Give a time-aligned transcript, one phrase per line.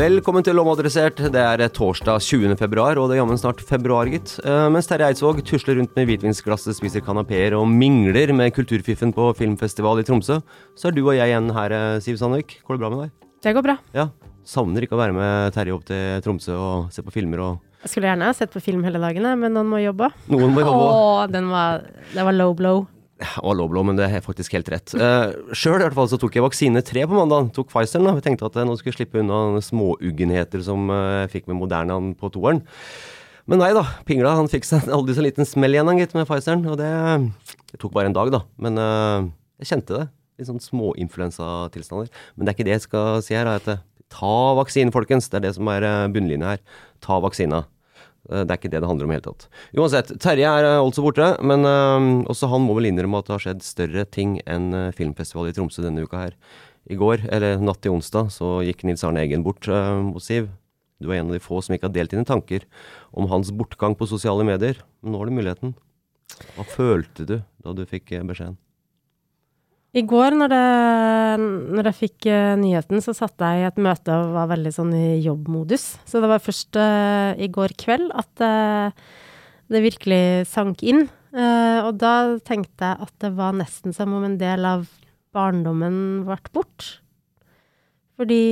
[0.00, 1.18] Velkommen til Omadressert.
[1.28, 2.54] Det er torsdag 20.
[2.56, 4.30] februar, og det er jammen snart februar, gitt.
[4.40, 9.26] Eh, mens Terje Eidsvåg tusler rundt med hvitvinsglasset, spiser kanapeer og mingler med kulturfiffen på
[9.36, 10.38] filmfestival i Tromsø,
[10.72, 12.62] så er du og jeg igjen her, eh, Siv Sandvik.
[12.64, 13.10] Går det bra med deg?
[13.44, 13.76] Det går bra.
[13.92, 14.06] Ja.
[14.40, 17.92] Savner ikke å være med Terje opp til Tromsø og se på filmer og Jeg
[17.92, 20.08] skulle gjerne ha sett på film hele dagen, men noen må jobbe.
[20.32, 20.88] Noen må jobbe.
[20.96, 21.84] Åh, den var,
[22.14, 22.86] det var low blow.
[23.44, 24.94] Og blow, men det er faktisk helt rett.
[24.96, 27.50] Uh, Sjøl fall så tok jeg vaksine tre på mandag.
[27.56, 28.08] Tok Pfizeren.
[28.08, 28.14] da.
[28.16, 32.12] Vi tenkte at jeg nå skulle slippe unna småuggenheter som jeg jeg fikk med Modernaen
[32.18, 32.62] på toeren.
[33.50, 33.84] Men nei da.
[34.08, 36.64] Pingla han fikk seg aldri så liten smell igjen, gitt, med Pfizeren.
[36.70, 36.90] Og det,
[37.72, 38.44] det tok bare en dag, da.
[38.62, 39.28] Men uh,
[39.60, 40.06] jeg kjente det.
[40.40, 42.08] Litt sånn småinfluensatilstander.
[42.34, 43.48] Men det er ikke det jeg skal si her.
[43.48, 45.28] da, eh, Ta vaksinen, folkens.
[45.30, 46.62] Det er det som er eh, bunnlinja her.
[47.04, 47.64] Ta vaksina.
[48.28, 49.46] Eh, Det er ikke det det handler om i hele tatt.
[49.76, 53.36] Uansett, Terje er eh, altså borte, men eh, også han må vel innrømme at det
[53.36, 56.36] har skjedd større ting enn filmfestival i Tromsø denne uka her.
[56.90, 60.48] I går, eller natt til onsdag, så gikk Nils Arne Eggen bort hos Siv.
[61.00, 62.64] Du er en av de få som ikke har delt dine tanker
[63.12, 64.80] om hans bortgang på sosiale medier.
[65.04, 65.74] Men nå har du muligheten.
[66.56, 68.56] Hva følte du da du fikk beskjeden?
[69.90, 74.14] I går, når, det, når jeg fikk eh, nyheten, så satt jeg i et møte
[74.14, 75.86] og var veldig sånn i jobbmodus.
[76.06, 78.94] Så det var først uh, i går kveld at uh,
[79.70, 81.08] det virkelig sank inn.
[81.30, 84.88] Og da tenkte jeg at det var nesten som om en del av
[85.30, 86.88] barndommen ble bort.
[88.18, 88.42] Fordi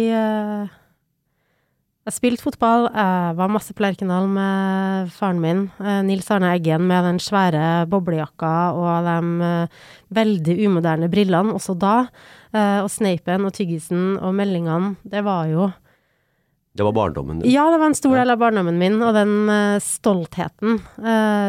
[2.09, 6.87] jeg spilte fotball, jeg var masse på Lerkendal med faren min, eh, Nils Arne Eggen
[6.89, 9.77] med den svære boblejakka og de eh,
[10.17, 12.09] veldig umoderne brillene også da.
[12.55, 15.69] Eh, og sneipen og tyggisen og meldingene, det var jo
[16.79, 17.51] Det var barndommen din.
[17.53, 19.51] Ja, det var en stor del av barndommen min, og den
[19.83, 20.79] stoltheten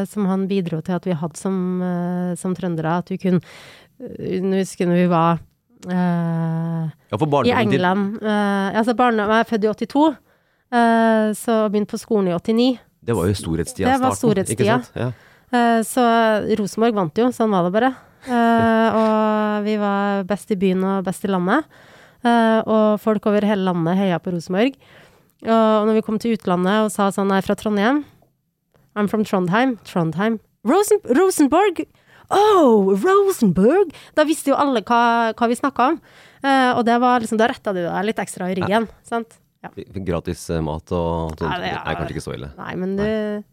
[0.09, 1.83] som han bidro til at vi hadde som,
[2.35, 2.97] som trøndere.
[2.97, 3.39] At vi kunne
[3.99, 5.39] Nå husker jeg når vi var
[5.87, 8.17] Uh, Ja, for i barndommen din England.
[8.21, 10.17] Uh, altså barndom, jeg er født i 82,
[10.73, 12.69] eh, så begynte på skolen i 89.
[13.09, 13.89] Det var jo storhetstida.
[13.89, 14.77] Det var storhetstida.
[14.99, 15.09] Ja.
[15.49, 16.05] Eh, så
[16.59, 17.93] Rosenborg vant jo, sånn var det bare.
[18.27, 21.67] Eh, og vi var best i byen og best i landet.
[22.19, 24.73] Og folk over hele landet heia på Rosenborg.
[25.47, 28.01] Og når vi kom til utlandet og sa sånn, jeg er fra Trondheim
[28.99, 29.77] I'm from Trondheim.
[29.87, 30.39] Trondheim.
[30.67, 31.85] Rosen Rosenborg!
[32.29, 33.93] Oh, Rosenborg!
[34.17, 35.99] Da visste jo alle hva, hva vi snakka om.
[36.43, 38.89] Uh, og det var liksom, da retta du deg litt ekstra i ryggen.
[39.07, 39.38] Sant?
[39.59, 39.69] Ja.
[40.07, 41.41] Gratis eh, mat og sånt.
[41.43, 42.47] Nei, det, er, er kanskje ikke så ille.
[42.55, 43.03] Nei, men du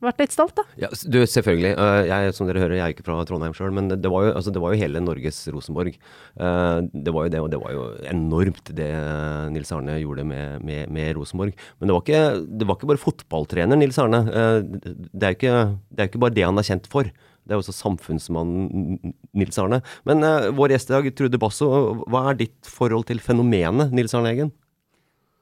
[0.04, 0.62] ble litt stolt, da.
[0.78, 1.72] Ja, du, selvfølgelig.
[1.82, 4.34] øh, Jeg, som dere hører, jeg er ikke fra Trondheim sjøl, men det, var jo,
[4.38, 5.96] altså, det var jo hele Norges Rosenborg.
[5.98, 10.22] Eh, det var jo det, og det var jo enormt det eh, Nils Arne gjorde
[10.30, 11.58] med, med, med Rosenborg.
[11.80, 12.22] Men det var, ikke,
[12.62, 14.22] det var ikke bare fotballtrener Nils Arne.
[14.30, 15.56] Eh, det, er jo ikke,
[15.98, 17.10] er ikke bare det han er kjent for.
[17.46, 19.82] Det er også samfunnsmannen Nils Arne.
[20.06, 21.72] Men eh, vår gjest i dag, Trude Basso,
[22.06, 24.54] hva er ditt forhold til fenomenet Nils Arne Eggen?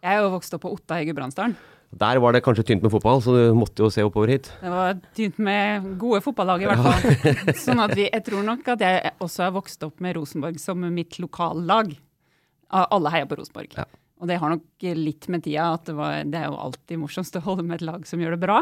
[0.04, 1.54] Jeg er jo vokst opp på Otta i Gudbrandsdalen.
[1.94, 4.50] Der var det kanskje tynt med fotball, så du måtte jo se oppover hit.
[4.60, 7.54] Det var tynt med gode fotballag, i hvert fall.
[7.64, 10.82] Sånn at vi, jeg tror nok at jeg også har vokst opp med Rosenborg som
[10.92, 11.94] mitt lokallag.
[12.74, 13.76] Alle heier på Rosenborg.
[13.78, 13.86] Ja.
[14.20, 17.38] og det har nok litt med tida at det, var, det er jo alltid morsomst
[17.38, 18.60] å holde med et lag som gjør det bra.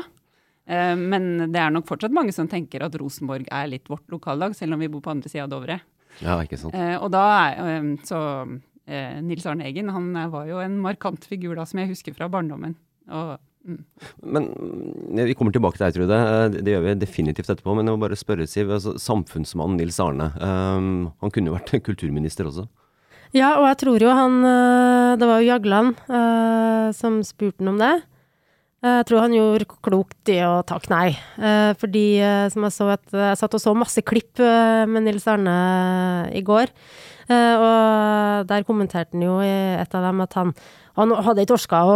[0.68, 4.54] Eh, men det er nok fortsatt mange som tenker at Rosenborg er litt vårt lokallag,
[4.58, 5.80] selv om vi bor på andre sida av Dovre.
[6.20, 6.76] Ja, ikke sant.
[6.76, 8.20] Eh, og da er eh, så
[8.86, 12.14] eh, Nils Arne Eggen han eh, var jo en markant figur da, som jeg husker
[12.16, 12.74] fra barndommen.
[13.12, 13.34] Og,
[13.66, 13.80] mm.
[14.22, 16.18] Men mm, Vi kommer tilbake til deg, Trude.
[16.18, 17.74] Eh, Det, det gjør vi definitivt etterpå.
[17.78, 18.70] Men jeg må bare spørre, Siv.
[18.74, 20.30] Altså, samfunnsmannen Nils Arne.
[20.38, 22.68] um, han kunne jo vært kulturminister også.
[23.32, 24.42] Ja, og jeg tror jo han
[25.16, 27.94] Det var jo Jagland uh, som spurte han om det.
[28.82, 31.08] Eh, Jeg tror han gjorde klokt i å takke nei.
[31.38, 32.04] Eh, Fordi,
[32.52, 35.54] som jeg så at Jeg satt og så masse klipp med Nils Arne
[36.34, 36.72] i går.
[37.32, 39.50] Eh, Og der kommenterte han jo i
[39.80, 40.50] et av dem at han,
[40.98, 41.94] han hadde ikke orska å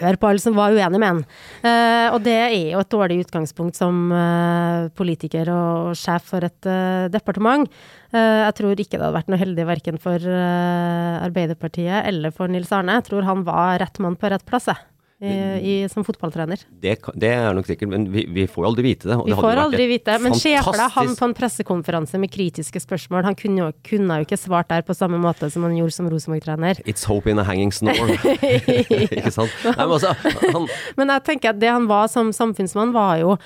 [0.00, 1.20] høre på alle som var uenig med han.
[1.62, 6.70] Eh, Og det er jo et dårlig utgangspunkt som eh, politiker og sjef for et
[7.14, 7.68] departement.
[8.14, 13.00] Jeg tror ikke det hadde vært noe heldig verken for Arbeiderpartiet eller for Nils Arne.
[13.00, 14.78] Jeg tror han var rett mann på rett plass, jeg.
[15.22, 16.60] I, i, som fotballtrener.
[16.82, 19.16] Det, det er nok sikkert, men vi, vi får jo aldri vite det.
[19.16, 22.82] og Vi det får aldri vite det, Men deg han på en pressekonferanse med kritiske
[22.82, 23.22] spørsmål.
[23.28, 26.10] Han kunne jo, kunne jo ikke svart der på samme måte som han gjorde som
[26.10, 26.82] Rosenborg-trener.
[26.84, 28.18] It's hope in a hanging snore.
[29.06, 29.54] ikke sant?
[29.64, 30.12] Nei, men altså,
[30.42, 30.68] han,
[30.98, 33.38] Men jeg tenker at det han var som samfunnsmann, var jo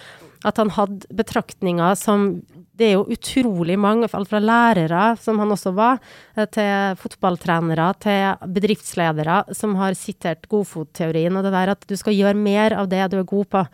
[0.47, 2.31] at han hadde betraktninger som
[2.79, 5.99] Det er jo utrolig mange, alt fra lærere, som han også var,
[6.37, 12.15] eh, til fotballtrenere, til bedriftsledere, som har sitert godfotteorien og det der at du skal
[12.15, 13.67] gjøre mer av det du er god på.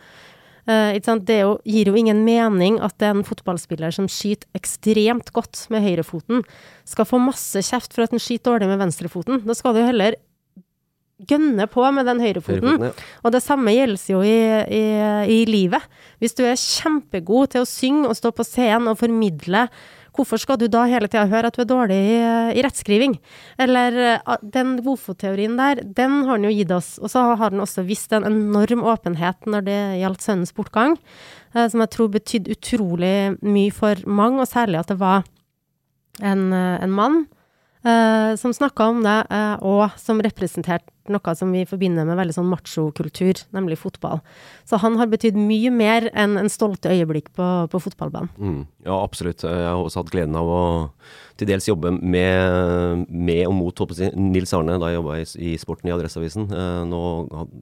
[0.65, 0.97] Uh?
[1.21, 6.41] Det jo, gir jo ingen mening at en fotballspiller som skyter ekstremt godt med høyrefoten,
[6.89, 9.43] skal få masse kjeft for at han skyter dårlig med venstrefoten.
[9.45, 10.17] Da skal du heller
[11.23, 12.79] gønne på med den høyrefoten.
[12.79, 13.03] Høyre ja.
[13.23, 14.39] Og det samme gjelder jo i,
[14.77, 14.85] i,
[15.31, 15.83] i livet.
[16.19, 19.65] Hvis du er kjempegod til å synge og stå på scenen og formidle,
[20.15, 22.17] hvorfor skal du da hele tida høre at du er dårlig i,
[22.55, 23.17] i rettskriving?
[23.61, 26.95] Eller eh, den godfotteorien der, den har han jo gitt oss.
[27.01, 30.97] Og så har han også vist en enorm åpenhet når det gjaldt sønnens bortgang,
[31.55, 35.23] eh, som jeg tror betydde utrolig mye for mange, og særlig at det var
[36.23, 37.25] en, eh, en mann
[38.41, 42.47] som snakka om det, eh, og som representerte noe som vi forbinder med veldig sånn
[42.49, 44.23] machokultur, nemlig fotball.
[44.65, 48.31] Så han har betydd mye mer enn en stolte øyeblikk på, på fotballbanen.
[48.41, 49.45] Mm, ja, absolutt.
[49.45, 50.63] Jeg har også hatt gleden av å
[51.37, 53.81] til dels jobbe med, med og mot
[54.15, 56.47] Nils Arne da jeg jobba i, i sporten i Adresseavisen.
[56.49, 57.01] Eh, nå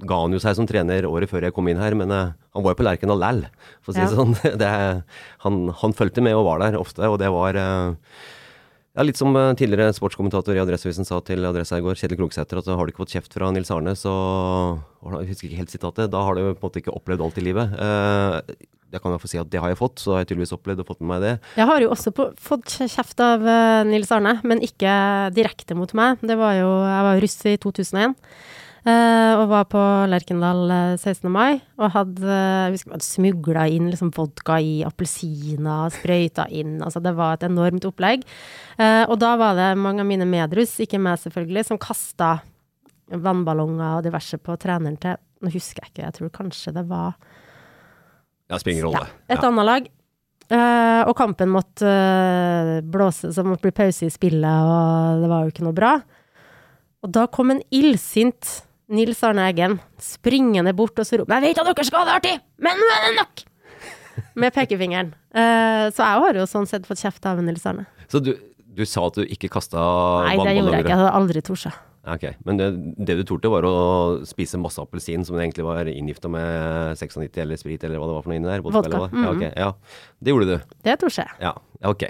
[0.08, 2.64] ga han jo seg som trener året før jeg kom inn her, men eh, han
[2.64, 3.42] var jo på Lerkendal læll,
[3.82, 4.12] for å si Ja.
[4.14, 4.38] sånn.
[4.62, 5.04] Det, sånn.
[5.48, 8.14] han, han fulgte med og var der ofte, og det var eh,
[8.94, 12.62] ja, Litt som eh, tidligere sportskommentator i Adresseavisen sa til Adressa i går, Kjetil Krogsæter,
[12.62, 14.14] at har du ikke fått kjeft fra Nils Arne, så
[15.04, 16.12] Jeg husker ikke helt sitatet.
[16.14, 17.74] Da har du på en måte ikke opplevd alt i livet.
[17.74, 18.56] Eh,
[18.94, 20.54] jeg kan i hvert fall si at det har jeg fått, så har jeg tydeligvis
[20.54, 21.34] opplevd og fått med meg det.
[21.58, 24.94] Jeg har jo også på, fått kjeft av eh, Nils Arne, men ikke
[25.34, 26.22] direkte mot meg.
[26.22, 28.14] Det var jo, jeg var russ i 2001.
[28.86, 29.82] eh, og var på
[30.12, 31.30] Lerkendal eh, 16.
[31.32, 37.02] mai, og hadde uh, Vi hadde smugla inn liksom vodka i appelsiner, sprøyta inn Altså,
[37.04, 38.24] det var et enormt opplegg.
[38.78, 42.38] Eh, og da var det mange av mine medruss, ikke meg selvfølgelig, som kasta
[43.14, 47.18] vannballonger og diverse på treneren til Nå husker jeg ikke, jeg tror kanskje det var
[48.48, 49.08] Ja, spiller ingen rolle.
[49.28, 49.50] et Ja.
[49.50, 49.90] annet lag.
[50.54, 55.44] Uh, og kampen måtte uh, blåse, så måtte bli pause i spillet, og det var
[55.44, 55.94] jo ikke noe bra.
[57.04, 61.62] Og da kom en illsint Nils Arne Eggen springende bort og så roper Jeg vet
[61.62, 63.46] at dere skal ha det artig, men nå er det nok!
[64.42, 65.14] Med pekefingeren.
[65.34, 67.88] Uh, så jeg har jo sånn sett fått kjeft av Nils Arne.
[68.12, 69.82] Så du, du sa at du ikke kasta
[70.28, 70.94] Nei, det gjorde jeg ikke.
[70.94, 71.66] Jeg hadde aldri tort
[72.04, 72.66] Ok, Men det,
[73.00, 73.76] det du torde, var å
[74.28, 78.26] spise masse appelsin som egentlig var inngifta med 96 eller sprit, eller hva det var
[78.26, 78.64] for noe inni der?
[78.66, 79.22] Vodka, eller hva?
[79.24, 79.70] Ja, okay, ja.
[80.20, 80.74] Det gjorde du.
[80.84, 81.38] Det torde jeg.
[81.40, 81.54] Ja,
[81.88, 82.04] ok.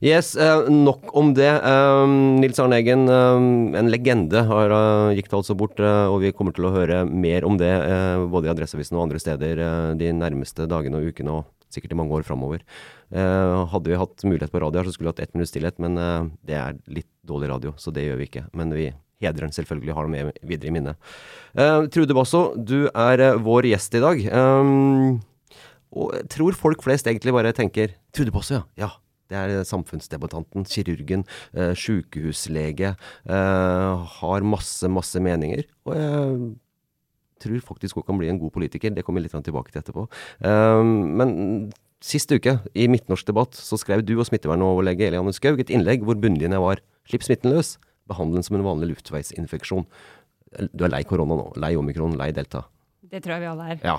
[0.00, 1.50] Yes, eh, nok om det.
[1.60, 6.32] Um, Nils Arne Eggen, um, en legende, har, uh, gikk altså bort, uh, og vi
[6.32, 9.60] kommer til å høre mer om det uh, både i Adresseavisen og andre steder
[10.00, 12.64] de nærmeste dagene og ukene, og sikkert i mange år framover.
[13.12, 15.78] Uh, hadde vi hatt mulighet på radio her, så skulle vi hatt ett minutts stillhet,
[15.82, 18.46] men uh, det er litt dårlig radio, så det gjør vi ikke.
[18.56, 18.88] Men vi
[19.24, 21.12] hedrer den selvfølgelig, har den med videre i minnet.
[21.56, 24.26] Uh, Trude Basso, du er vår gjest i dag.
[25.94, 28.64] Og jeg tror folk flest egentlig bare tenker Trude Basso, ja.
[28.86, 28.90] ja.
[29.32, 31.24] Det er samfunnsdebattanten, kirurgen,
[31.56, 32.94] eh, sykehuslege.
[33.24, 35.64] Eh, har masse, masse meninger.
[35.88, 36.52] Og jeg
[37.40, 38.90] tror faktisk hun kan bli en god politiker.
[38.90, 40.06] Det kommer vi litt tilbake til etterpå.
[40.44, 41.72] Eh, men
[42.04, 46.18] sist uke, i Midtnorsk debatt, så skrev du og smittevernoverlege Eliane Skaug et innlegg hvor
[46.20, 47.78] bunnlinja var 'slipp smitten løs'.
[48.08, 49.86] Behandle den som en vanlig luftveisinfeksjon.
[50.76, 51.52] Du er lei korona nå.
[51.56, 52.66] Lei omikron, lei delta.
[53.00, 53.78] Det tror jeg vi alle er.
[53.82, 53.98] Ja.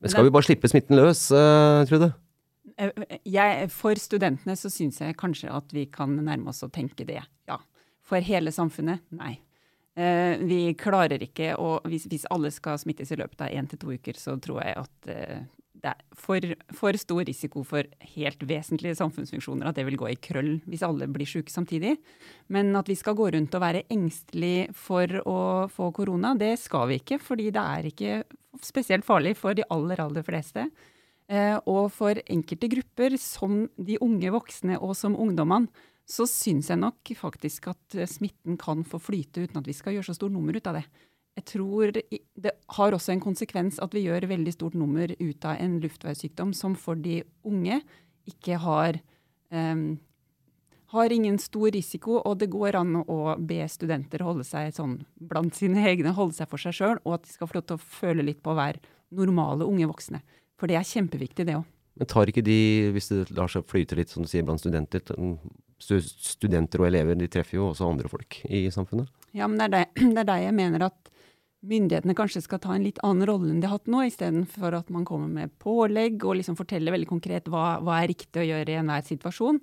[0.00, 2.12] Men skal vi bare slippe smitten løs, uh, Trude?
[2.78, 7.06] Eh, Jeg, for studentene så syns jeg kanskje at vi kan nærme oss å tenke
[7.08, 7.58] det, ja.
[8.02, 9.38] For hele samfunnet, nei.
[9.98, 13.80] Uh, vi klarer ikke å hvis, hvis, alle skal smittes i løpet av én til
[13.80, 15.40] to uker, så tror jeg at eh,
[15.80, 16.44] det er for,
[16.76, 21.08] for, stor risiko for helt vesentlige samfunnsfunksjoner at det vil gå i krøll hvis alle
[21.08, 21.94] blir syke samtidig.
[22.52, 25.40] Men at vi skal gå rundt og være engstelig for å
[25.72, 27.20] få korona, det skal vi ikke.
[27.22, 28.20] Fordi det er ikke
[28.66, 30.66] spesielt farlig for de aller, aller fleste.
[31.30, 35.70] Eh, og for enkelte grupper, som de unge voksne og som ungdommene,
[36.10, 40.08] så syns jeg nok faktisk at smitten kan få flyte uten at vi skal gjøre
[40.08, 40.88] så stort nummer ut av det
[41.38, 45.60] jeg tror det har også en konsekvens at vi gjør veldig stort nummer ut av
[45.62, 47.80] en luftveissykdom som for de unge
[48.28, 48.98] ikke har
[49.54, 49.98] um,
[50.90, 55.54] har ingen stor risiko, og det går an å be studenter holde seg sånn blant
[55.54, 57.84] sine egne, holde seg for seg sjøl, og at de skal få lov til å
[57.98, 58.82] føle litt på å være
[59.14, 60.18] normale unge voksne.
[60.58, 61.68] For det er kjempeviktig, det òg.
[62.00, 62.58] Men tar ikke de,
[62.94, 65.04] hvis det lar seg flyte litt, som du sier, blant studenter
[65.80, 69.08] Studenter og elever, de treffer jo også andre folk i samfunnet?
[69.32, 71.10] Ja, men det er det, det jeg mener at
[71.66, 74.90] myndighetene kanskje skal ta en litt annen rolle enn de har hatt nå, istedenfor at
[74.92, 78.72] man kommer med pålegg og liksom forteller veldig konkret hva, hva er riktig å gjøre
[78.72, 79.60] i enhver situasjon.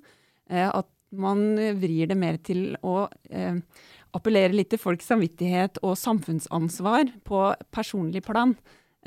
[0.51, 1.43] Eh, at man
[1.79, 3.57] vrir det mer til å eh,
[4.17, 8.55] appellere litt til folks samvittighet og samfunnsansvar på personlig plan.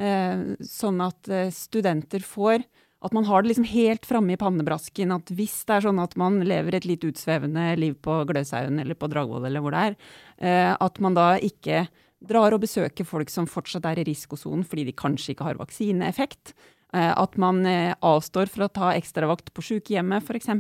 [0.01, 2.65] Eh, sånn at eh, studenter får
[3.01, 5.13] at man har det liksom helt framme i pannebrasken.
[5.15, 8.99] At hvis det er sånn at man lever et litt utsvevende liv på Gløshaugen eller
[8.99, 9.99] på Dragvoll eller hvor det er,
[10.45, 11.87] eh, at man da ikke
[12.21, 16.55] drar og besøker folk som fortsatt er i risikosonen fordi de kanskje ikke har vaksineeffekt.
[16.93, 20.51] Eh, at man eh, avstår fra å ta ekstravakt på sykehjemmet, f.eks.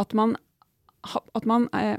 [0.00, 0.36] At man,
[1.36, 1.98] at man eh,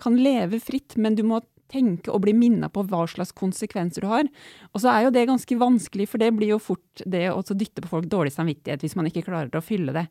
[0.00, 4.10] kan leve fritt, men du må tenke og bli minna på hva slags konsekvenser du
[4.10, 4.28] har.
[4.72, 7.82] Og så er jo det ganske vanskelig, for det blir jo fort det å dytte
[7.82, 10.06] på folk dårlig samvittighet hvis man ikke klarer å fylle det.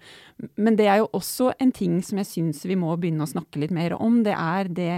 [0.59, 3.61] Men det er jo også en ting som jeg syns vi må begynne å snakke
[3.63, 4.21] litt mer om.
[4.25, 4.93] Det er det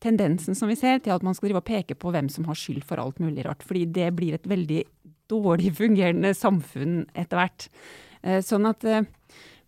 [0.00, 2.58] tendensen som vi ser til at man skal drive og peke på hvem som har
[2.58, 3.64] skyld for alt mulig rart.
[3.66, 4.84] Fordi det blir et veldig
[5.30, 7.68] dårlig fungerende samfunn etter hvert.
[8.22, 9.06] Eh, sånn at eh,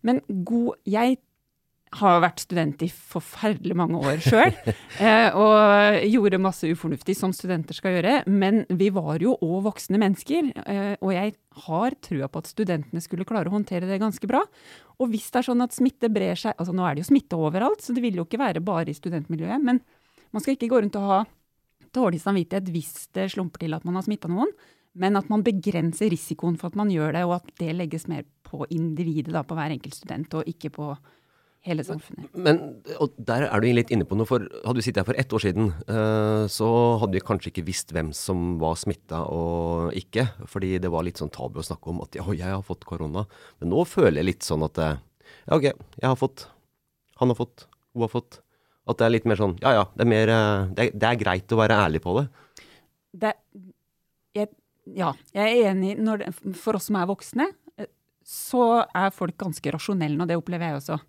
[0.05, 1.21] Men god Jeg
[1.93, 4.55] har vært student i forferdelig mange år sjøl,
[5.05, 8.15] eh, og gjorde masse ufornuftig som studenter skal gjøre.
[8.25, 10.49] Men vi var jo òg voksne mennesker,
[10.97, 11.35] og jeg
[11.67, 14.41] har trua på at studentene skulle klare å håndtere det ganske bra.
[14.97, 17.37] Og hvis det er sånn at smitte brer seg altså Nå er det jo smitte
[17.37, 19.61] overalt, så det vil jo ikke være bare i studentmiljøet.
[19.61, 19.83] men
[20.33, 21.23] man skal ikke gå rundt og ha
[21.93, 24.51] dårlig samvittighet hvis det slumper til at man har smitta noen,
[24.93, 28.25] men at man begrenser risikoen for at man gjør det, og at det legges mer
[28.45, 30.91] på individet, da, på hver enkelt student, og ikke på
[31.63, 32.27] hele samfunnet.
[32.35, 32.59] Men
[33.01, 35.33] og der er du litt inne på noe, for hadde du sittet her for ett
[35.33, 36.69] år siden, uh, så
[37.01, 40.27] hadde vi kanskje ikke visst hvem som var smitta og ikke.
[40.51, 43.25] Fordi det var litt sånn tabu å snakke om at ja, jeg har fått korona.
[43.63, 44.93] Men nå føler jeg litt sånn at ja,
[45.55, 46.47] OK, jeg har fått,
[47.21, 48.42] han har fått, hun har fått.
[48.83, 51.09] At det er litt mer sånn ja ja, det er, mer, eh, det er, det
[51.09, 52.25] er greit å være ærlig på det.
[53.23, 53.33] det
[54.35, 54.49] jeg,
[54.97, 55.95] ja, jeg er enig.
[56.01, 57.47] Det, for oss som er voksne,
[57.79, 57.91] eh,
[58.27, 60.99] så er folk ganske rasjonelle, og det opplever jeg også.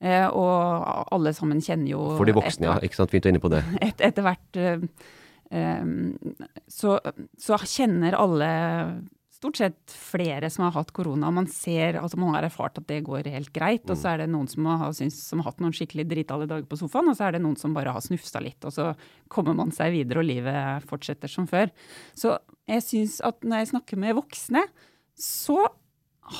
[0.00, 2.88] Eh, og alle sammen kjenner jo For de voksne, etter, ja.
[2.88, 3.12] Ikke sant.
[3.12, 3.60] Fint å inne på det.
[3.86, 4.86] Et, etter hvert eh,
[5.52, 5.90] eh,
[6.72, 6.96] så,
[7.36, 8.50] så, kjenner alle
[9.40, 11.30] stort sett flere som har hatt korona.
[11.32, 13.86] Man ser, altså man har erfart at det går helt greit.
[13.88, 16.66] Og så er det noen som har, synes, som har hatt noen skikkelig dritale dager
[16.68, 18.60] på sofaen, og så er det noen som bare har snufsa litt.
[18.68, 18.90] Og så
[19.32, 21.72] kommer man seg videre, og livet fortsetter som før.
[22.12, 22.36] Så
[22.68, 24.66] jeg syns at når jeg snakker med voksne,
[25.16, 25.62] så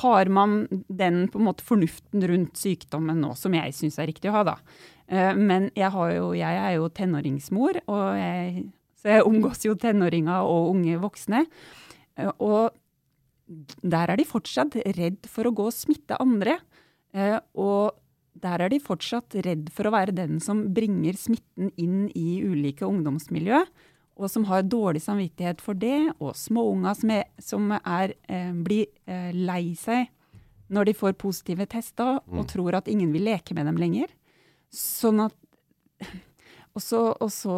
[0.01, 4.29] har man den på en måte fornuften rundt sykdommen nå, som jeg syns er riktig
[4.29, 4.59] å ha, da.
[5.09, 8.67] Eh, men jeg, jo, jeg er jo tenåringsmor, og jeg,
[9.01, 11.43] så jeg omgås jo tenåringer og unge voksne.
[12.15, 12.77] Eh, og
[13.81, 16.57] der er de fortsatt redd for å gå og smitte andre.
[17.13, 17.97] Eh, og
[18.41, 22.87] der er de fortsatt redd for å være den som bringer smitten inn i ulike
[22.87, 23.61] ungdomsmiljø,
[24.21, 28.87] og som har dårlig samvittighet for det, og småunger som, er, som er, eh, blir
[29.09, 30.09] eh, lei seg
[30.71, 32.49] når de får positive tester, og mm.
[32.53, 34.11] tror at ingen vil leke med dem lenger.
[34.71, 35.35] Sånn at
[36.71, 37.55] Og så, og så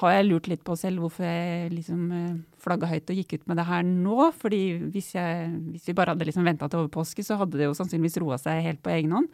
[0.00, 3.44] har jeg lurt litt på selv hvorfor jeg liksom eh, flagga høyt og gikk ut
[3.50, 4.30] med det her nå.
[4.38, 4.62] fordi
[4.94, 7.76] hvis, jeg, hvis vi bare hadde liksom venta til over påske, så hadde det jo
[7.76, 9.28] sannsynligvis roa seg helt på egen hånd.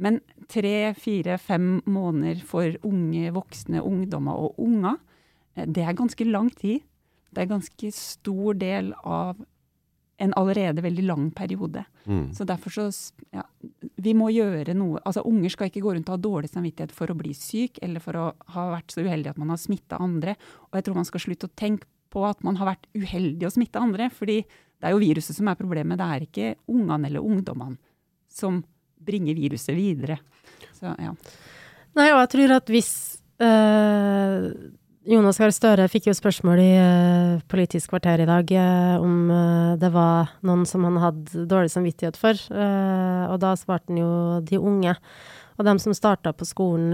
[0.00, 4.96] Men tre, fire, fem måneder for unge, voksne, ungdommer og unger,
[5.56, 6.86] eh, det er ganske lang tid.
[7.30, 9.36] Det er ganske stor del av
[10.20, 11.84] en allerede veldig lang periode.
[12.04, 12.32] Mm.
[12.36, 12.86] Så derfor så
[13.32, 13.44] ja,
[13.96, 17.12] Vi må gjøre noe Altså, unger skal ikke gå rundt og ha dårlig samvittighet for
[17.12, 20.36] å bli syk, eller for å ha vært så uheldig at man har smitta andre.
[20.70, 23.54] Og jeg tror man skal slutte å tenke på at man har vært uheldig å
[23.54, 24.10] smitte andre.
[24.10, 24.42] fordi
[24.80, 27.76] det er jo viruset som er problemet, det er ikke ungene eller ungdommene
[28.32, 28.62] som
[28.96, 30.16] bringer viruset videre.
[30.72, 31.12] Så, ja.
[31.98, 32.92] Nei, og jeg tror at hvis
[33.44, 34.46] øh,
[35.08, 39.78] Jonas Gahr Støre fikk jo spørsmål i uh, Politisk kvarter i dag uh, om uh,
[39.80, 44.10] det var noen som han hadde dårlig samvittighet for, og da svarte han jo
[44.44, 44.92] de unge.
[45.56, 46.92] Og dem som starta på skolen,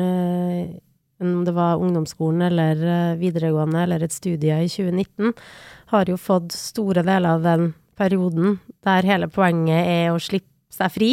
[1.22, 5.34] om det var ungdomsskolen eller videregående eller et studie i 2019,
[5.94, 10.92] har jo fått store deler av den perioden der hele poenget er å slippe seg
[10.94, 11.10] fri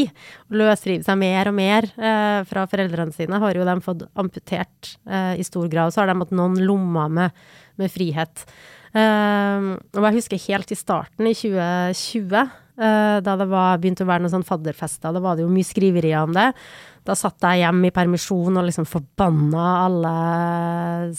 [0.53, 5.34] løsrive seg mer og mer eh, fra foreldrene sine, har jo de fått amputert eh,
[5.39, 5.93] i stor grad.
[5.93, 7.43] Så har de hatt noen lommer med,
[7.82, 8.46] med frihet.
[8.93, 14.10] Eh, og jeg husker helt i starten, i 2020, eh, da det var, begynte å
[14.10, 16.51] være noen sånn fadderfester, da var det jo mye skriverier om det.
[17.03, 20.13] Da satt jeg hjemme i permisjon og liksom forbanna alle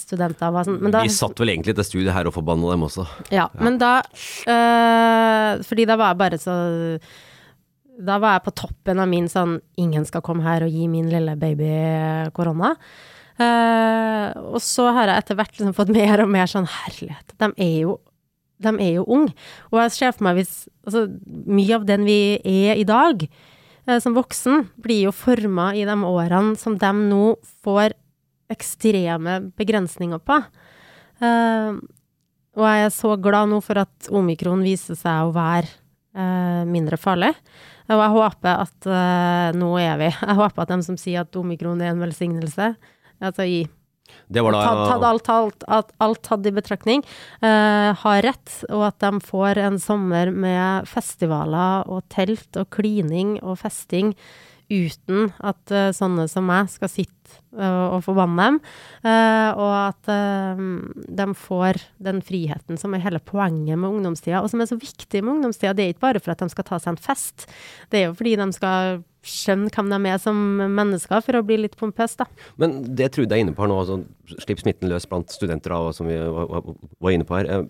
[0.01, 0.63] studenter.
[0.65, 3.05] Sånn, da, Vi satt vel egentlig til studiet her og forbanna dem også.
[3.29, 3.49] Ja, ja.
[3.61, 6.57] men da øh, Fordi da var jeg bare så
[7.99, 11.11] da var jeg på toppen av min sånn Ingen skal komme her og gi min
[11.13, 11.71] lille baby
[12.37, 12.75] korona.
[13.35, 17.49] Uh, og så har jeg etter hvert liksom fått mer og mer sånn Herlighet, de
[17.59, 17.99] er jo
[18.63, 19.35] de er jo unge.
[19.73, 23.23] Og jeg ser for meg hvis Altså, mye av den vi er i dag,
[23.89, 27.35] uh, som voksen, blir jo forma i de årene som de nå
[27.65, 27.97] får
[28.53, 30.37] ekstreme begrensninger på.
[31.25, 31.81] Uh,
[32.55, 35.73] og jeg er så glad nå for at omikron viser seg å være
[36.15, 37.33] mindre farlig.
[37.93, 41.41] Og jeg håper at uh, nå er vi Jeg håper at de som sier at
[41.41, 42.75] omikron er en velsignelse,
[43.25, 43.65] altså i
[44.29, 47.03] det var da, tatt, tatt alt, alt, alt, alt, tatt i betraktning,
[47.43, 53.37] uh, har rett, og at de får en sommer med festivaler og telt og klining
[53.43, 54.15] og festing
[54.75, 58.59] uten at uh, sånne som meg skal sitte uh, og forbanne dem.
[59.07, 60.13] Uh, og at
[61.21, 65.23] de får den friheten som er hele poenget med ungdomstida, og som er så viktig
[65.23, 65.75] med ungdomstida.
[65.77, 67.49] Det er ikke bare for at de skal ta seg en fest,
[67.93, 71.57] det er jo fordi de skal skjønne hvem de er som mennesker, for å bli
[71.63, 72.27] litt pompøs, da.
[72.61, 74.03] Men det Trude er inne på her nå, altså,
[74.45, 77.65] slipp smitten løs blant studenter, og, som vi var inne på her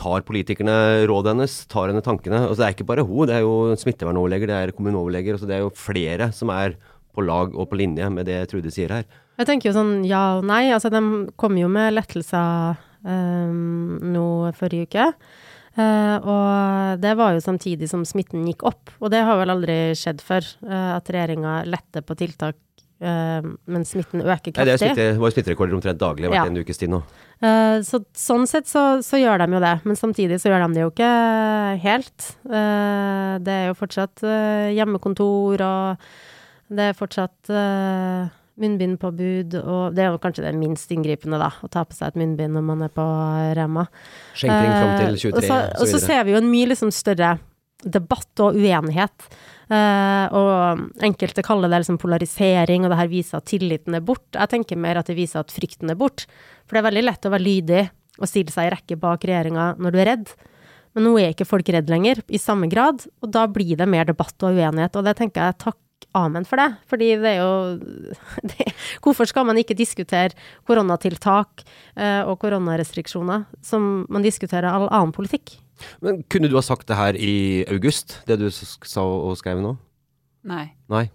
[0.00, 0.76] tar politikerne
[1.10, 2.44] rådet hennes, tar henne tankene.
[2.46, 5.36] Altså, det er ikke bare hun, det er jo smittevernoverleger, det er kommuneoverleger.
[5.36, 6.78] Altså, det er jo flere som er
[7.14, 9.06] på lag og på linje med det Trude sier her.
[9.40, 10.68] Jeg tenker jo sånn ja og nei.
[10.74, 14.26] Altså, de kom jo med lettelser um, nå
[14.58, 15.06] forrige uke.
[15.78, 18.92] Uh, og det var jo samtidig som smitten gikk opp.
[19.00, 22.58] Og det har vel aldri skjedd før, uh, at regjeringa letter på tiltak
[23.04, 24.90] uh, mens smitten øker kraftig.
[24.90, 26.46] Nei, det var jo smitterekorder omtrent daglig hvert ja.
[26.50, 27.02] en ukes tid nå.
[27.40, 30.76] Uh, så, sånn sett så, så, gjør de jo det, men samtidig så gjør de
[30.76, 31.12] det jo ikke
[31.84, 32.32] helt.
[32.48, 34.26] Uh, det er jo fortsatt
[34.76, 37.54] hjemmekontor, og det er fortsatt
[38.60, 42.18] munnbindpåbud, og det er jo kanskje det minst inngripende, da, å ta på seg et
[42.20, 43.06] munnbind når man er på
[43.56, 43.86] Rema.
[44.36, 47.38] Skjenking fram til 23 og så, og så ser vi jo en mye liksom større
[47.84, 49.26] debatt og uenighet.
[49.70, 54.26] Uh, og enkelte kaller det liksom polarisering, og det her viser at tilliten er bort.
[54.34, 56.26] Jeg tenker mer at det viser at frykten er bort.
[56.66, 57.82] For det er veldig lett å være lydig
[58.20, 60.32] og stille seg i rekke bak regjeringa når du er redd.
[60.96, 64.08] Men nå er ikke folk redd lenger, i samme grad, og da blir det mer
[64.08, 64.98] debatt og uenighet.
[64.98, 65.78] Og det tenker jeg takk
[66.18, 66.68] amen for det.
[66.90, 67.52] Fordi det er jo
[68.50, 68.68] det,
[69.04, 70.34] Hvorfor skal man ikke diskutere
[70.68, 71.64] koronatiltak
[71.94, 75.60] uh, og koronarestriksjoner som man diskuterer all annen politikk?
[76.04, 79.74] Men kunne du ha sagt det her i august, det du sa og skrev nå?
[80.48, 80.66] Nei.
[80.92, 81.06] Nei.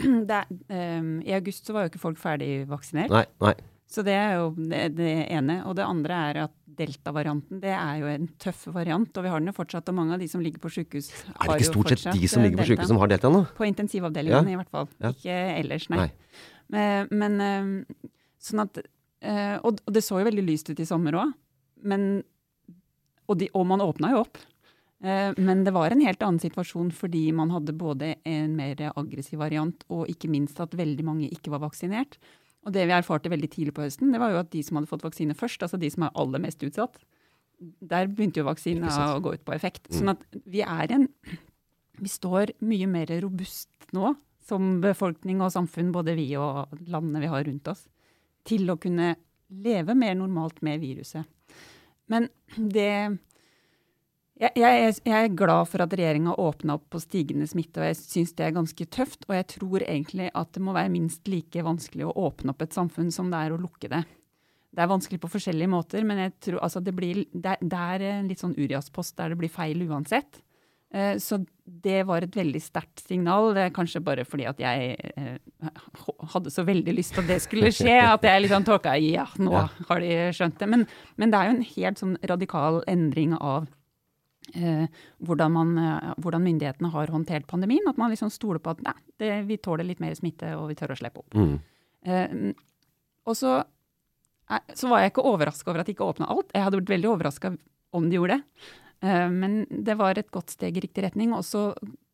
[0.30, 3.12] Det, um, I august så var jo ikke folk ferdig vaksinert.
[3.12, 3.52] Nei, nei.
[3.90, 5.58] Så det er jo det, det, ene.
[5.66, 9.10] Og det andre er at delta-varianten det er jo en tøff variant.
[9.10, 11.18] Og vi har den jo fortsatt, og mange av de som ligger på sykehus har
[11.18, 13.32] jo fortsatt Er det ikke stort sett de som ligger på sykehus som har delta
[13.34, 13.42] nå?
[13.58, 14.54] På intensivavdelingen ja.
[14.54, 14.88] i hvert fall.
[15.02, 15.12] Ja.
[15.12, 16.06] Ikke ellers, nei.
[16.06, 16.40] nei.
[16.70, 17.74] Men, men ehm,
[18.38, 21.34] sånn at eh, Og det så jo veldig lyst ut i sommer òg.
[21.90, 22.22] Men
[23.30, 24.40] og, de, og man åpna jo opp.
[25.00, 29.40] Eh, men det var en helt annen situasjon fordi man hadde både en mer aggressiv
[29.40, 32.18] variant og ikke minst at veldig mange ikke var vaksinert.
[32.66, 34.90] Og det vi erfarte veldig tidlig på høsten, det var jo at de som hadde
[34.90, 36.98] fått vaksine først, altså de som er aller mest utsatt,
[37.60, 39.86] der begynte jo vaksinen å gå ut på effekt.
[39.88, 39.96] Mm.
[39.96, 41.08] Sånn at vi er en
[42.00, 47.28] Vi står mye mer robust nå som befolkning og samfunn, både vi og landene vi
[47.28, 47.82] har rundt oss,
[48.48, 49.10] til å kunne
[49.50, 51.28] leve mer normalt med viruset.
[52.10, 52.92] Men det
[54.40, 57.98] jeg, jeg, jeg, er glad for at regjeringa åpna opp på stigende smitte, og jeg
[58.00, 59.26] syns det er ganske tøft.
[59.28, 62.76] Og jeg tror egentlig at det må være minst like vanskelig å åpne opp et
[62.76, 64.00] samfunn som det er å lukke det.
[64.70, 68.06] Det er vanskelig på forskjellige måter, men jeg tror, altså det, blir, det, det, er
[68.06, 70.40] en litt sånn Urias-post der det blir feil uansett.
[70.90, 73.52] Eh, så det var et veldig sterkt signal.
[73.54, 75.72] Det er kanskje bare fordi at jeg eh,
[76.34, 79.54] hadde så veldig lyst til at det skulle skje, at jeg liksom tolka ja, nå
[79.90, 80.70] har de skjønt det.
[80.70, 80.88] Men,
[81.20, 83.68] men det er jo en helt sånn radikal endring av
[84.54, 84.86] Eh,
[85.22, 87.86] hvordan, man, eh, hvordan, myndighetene har håndtert pandemien.
[87.88, 90.78] At man liksom stoler på at nei, det, vi tåler litt mer smitte og vi
[90.78, 91.36] tør å slippe opp.
[91.36, 91.58] Mm.
[92.06, 92.34] Eh,
[93.28, 93.60] og så
[94.74, 96.48] så var jeg ikke overraska over at de ikke åpna alt.
[96.50, 97.52] Jeg hadde blitt veldig overraska
[97.94, 98.64] om de gjorde det.
[99.00, 101.34] Eh, men det var et godt steg i riktig retning.
[101.36, 101.70] Og så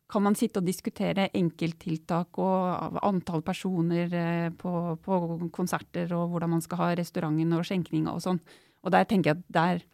[0.07, 4.71] kan man sitte og diskutere enkelttiltak og antall personer eh, på,
[5.03, 5.19] på
[5.55, 8.41] konserter, og hvordan man skal ha restauranten og skjenkinga og sånn.
[8.85, 9.85] Og der tenker jeg at der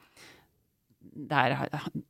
[1.14, 1.54] der,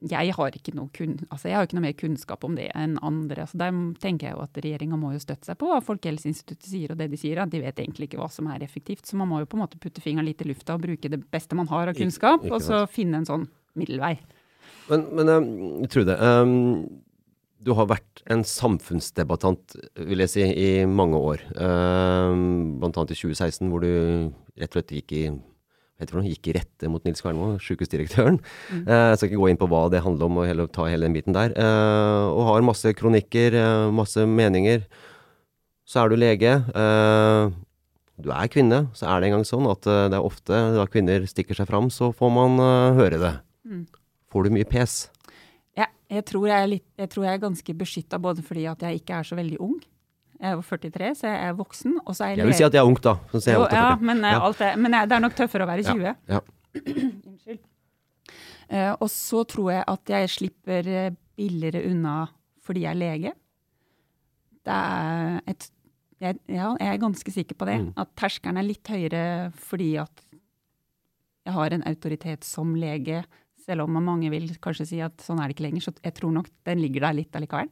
[0.10, 2.96] jeg, har ikke noe kun, altså jeg har ikke noe mer kunnskap om det enn
[3.04, 3.44] andre.
[3.44, 6.94] Altså der tenker jeg jo at Regjeringa må jo støtte seg på hva Folkehelseinstituttet sier
[6.94, 7.42] og det de sier.
[7.44, 9.04] at De vet egentlig ikke hva som er effektivt.
[9.10, 11.20] Så man må jo på en måte putte fingeren litt i lufta og bruke det
[11.34, 13.46] beste man har av kunnskap, og så finne en sånn
[13.80, 14.16] middelvei.
[14.92, 15.48] Men, men um,
[15.92, 16.84] Trude, um,
[17.64, 19.78] du har vært en samfunnsdebattant,
[20.10, 21.44] vil jeg si, i mange år.
[21.56, 23.92] Um, blant annet i 2016, hvor du
[24.60, 25.26] rett og slett gikk i
[26.04, 28.40] det, gikk i rette mot Nils Kvernmo, sykehusdirektøren.
[28.74, 28.84] Mm.
[28.88, 31.08] Uh, jeg skal ikke gå inn på hva det handler om, og hele, ta hele
[31.08, 31.54] den biten der.
[31.56, 34.84] Uh, og har masse kronikker, uh, masse meninger.
[35.88, 36.52] Så er du lege.
[38.24, 41.58] du er kvinne, så er det engang sånn at det er ofte da kvinner stikker
[41.58, 42.56] seg fram, så får man
[42.96, 43.34] høre det.
[43.68, 43.82] Mm.
[44.34, 45.04] Får du mye pes?
[45.78, 48.86] Ja, jeg tror jeg er, litt, jeg tror jeg er ganske beskytta både fordi at
[48.86, 49.76] jeg ikke er så veldig ung.
[50.44, 52.00] Jeg er 43, så jeg er voksen.
[52.02, 53.14] Og så er jeg Jeg vil si at jeg er ung, da.
[53.32, 54.50] Jo, ja, men, eh, ja.
[54.50, 56.18] Er, men, det er nok tøffere å være 20.
[56.34, 56.42] Ja.
[57.30, 57.62] Unnskyld.
[58.74, 62.24] Uh, og så tror jeg at jeg slipper eh, billigere unna
[62.64, 63.34] fordi jeg er lege.
[64.64, 65.70] Det er et
[66.24, 67.80] jeg, Ja, jeg er ganske sikker på det.
[67.84, 67.90] Mm.
[68.00, 69.24] At terskelen er litt høyere
[69.60, 70.24] fordi at
[71.44, 73.26] jeg har en autoritet som lege.
[73.64, 76.34] Selv om mange vil kanskje si at sånn er det ikke lenger, så jeg tror
[76.36, 77.72] nok den ligger der litt allikevel.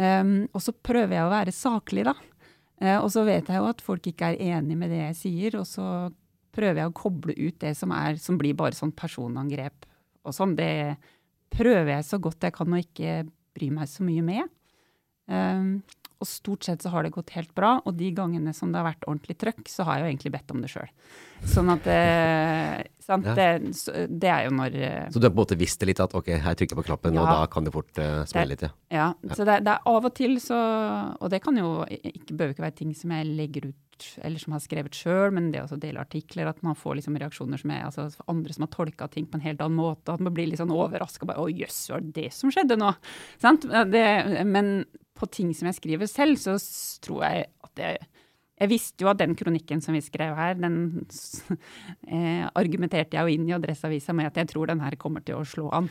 [0.00, 2.14] Um, og så prøver jeg å være saklig, da.
[2.80, 5.58] Uh, og så vet jeg jo at folk ikke er enig med det jeg sier,
[5.60, 5.86] og så
[6.54, 9.86] prøver jeg å koble ut det som, er, som blir bare sånn personangrep
[10.24, 10.56] og sånn.
[10.58, 10.96] Det
[11.52, 13.20] prøver jeg så godt jeg kan å ikke
[13.56, 14.54] bry meg så mye med.
[15.30, 15.80] Um,
[16.20, 18.90] og stort sett så har det gått helt bra, og de gangene som det har
[18.90, 20.90] vært ordentlig trøkk, så har jeg jo egentlig bedt om det sjøl.
[21.48, 22.00] Sånn at det,
[23.00, 23.34] sant, ja.
[23.36, 23.74] det,
[24.10, 26.14] det, er jo når eh, Så du har på en måte visst det litt at
[26.16, 28.66] ok, her trykker jeg på knappen, ja, og da kan det fort uh, smelle litt?
[28.92, 29.10] Ja.
[29.10, 30.58] ja, så det, det, er av og til så
[31.18, 33.78] Og det kan jo ikke, bør ikke være ting som jeg legger ut
[34.24, 37.60] eller som har skrevet sjøl, men det å dele artikler, at man får liksom reaksjoner
[37.60, 40.32] som er altså andre som har tolka ting på en helt annen måte, at man
[40.32, 41.28] blir litt sånn overraska.
[41.28, 42.94] Å jøss, var det det som skjedde nå?
[43.42, 43.66] Sant?
[43.92, 44.06] Det,
[44.48, 44.86] men
[45.20, 46.56] på ting som jeg skriver selv, så
[47.04, 48.09] tror jeg at jeg
[48.60, 51.06] jeg visste jo at den kronikken som vi skrev her, den
[52.06, 55.40] eh, argumenterte jeg jo inn i Adresseavisa med at jeg tror den her kommer til
[55.40, 55.88] å slå an.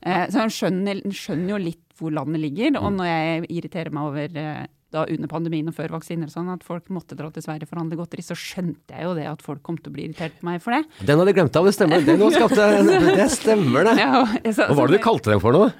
[0.00, 2.76] Eh, så han skjønner, skjønner, jo litt hvor landet ligger.
[2.80, 6.64] Og når jeg irriterer meg over eh, da under pandemien og før vaksiner sånn, at
[6.66, 9.44] folk måtte dra til Sverige for å handle godteri, så skjønte jeg jo det at
[9.44, 10.82] folk kom til å bli irritert på meg for det.
[11.06, 12.04] Den hadde jeg glemt av, det stemmer.
[12.04, 12.66] Det, skapte,
[13.22, 13.96] det stemmer, det.
[14.02, 15.70] Ja, så, Hva var det du kalte den for noe?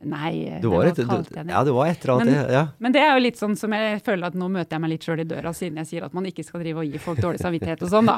[0.00, 2.30] Nei, det var, et, du, ja, det var et eller annet.
[2.32, 2.60] Men, ja.
[2.80, 5.04] men det er jo litt sånn som jeg føler at nå møter jeg meg litt
[5.04, 7.42] sjøl i døra, siden jeg sier at man ikke skal drive og gi folk dårlig
[7.44, 8.16] samvittighet og sånn, da.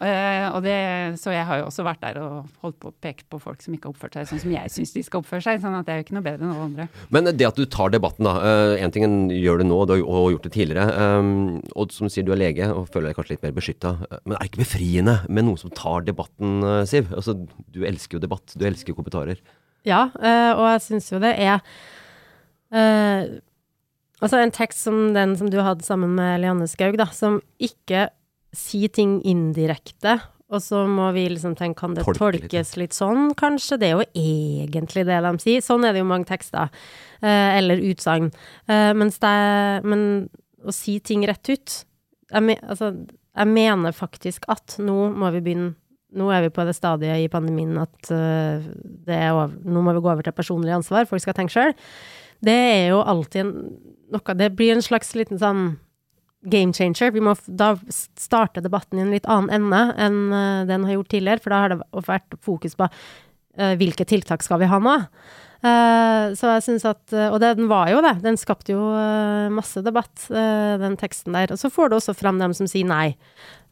[0.00, 0.78] Uh, og det,
[1.20, 3.76] så jeg har jo også vært der og holdt på å peke på folk som
[3.76, 5.60] ikke har oppført seg sånn som jeg syns de skal oppføre seg.
[5.66, 6.88] sånn at det er jo ikke noe bedre enn alle andre.
[7.12, 8.56] Men det at du tar debatten, da.
[8.80, 10.88] Én uh, ting gjør det nå, du har gjort det tidligere.
[10.96, 13.94] Um, og som sier, du er lege og føler deg kanskje litt mer beskytta.
[14.24, 17.12] Men er det ikke befriende med noen som tar debatten, Siv?
[17.12, 17.36] Altså,
[17.76, 19.44] du elsker jo debatt, du elsker kommentarer.
[19.88, 21.62] Ja, uh, og jeg syns jo det er
[22.68, 23.40] Uh,
[24.20, 28.10] altså en tekst som den som du hadde sammen med Lianne Skaug, da, som ikke
[28.52, 32.78] sier ting indirekte, og så må vi liksom tenke, kan det Tolke tolkes litt.
[32.80, 33.76] litt sånn, kanskje?
[33.80, 35.64] Det er jo egentlig det de sier.
[35.64, 36.72] Sånn er det jo mange tekster.
[37.20, 38.30] Uh, eller utsagn.
[38.70, 39.34] Uh, mens det
[39.84, 40.02] Men
[40.64, 41.74] å si ting rett ut
[42.28, 42.92] jeg, me, altså,
[43.36, 45.74] jeg mener faktisk at nå må vi begynne
[46.16, 48.64] nå er vi på det stadiet i pandemien at uh,
[49.08, 51.74] over, nå må vi gå over til personlig ansvar, folk skal tenke sjøl
[52.44, 53.52] det er jo alltid en,
[54.14, 55.64] noe Det blir en slags liten sånn
[56.48, 57.10] game changer.
[57.10, 61.10] Vi må da starte debatten i en litt annen ende enn uh, den har gjort
[61.16, 64.96] tidligere, for da har det vært fokus på uh, hvilke tiltak skal vi ha nå.
[65.58, 68.12] Så jeg syns at Og den var jo det.
[68.22, 68.92] Den skapte jo
[69.50, 71.50] masse debatt, den teksten der.
[71.50, 73.16] Og så får du også fram dem som sier nei.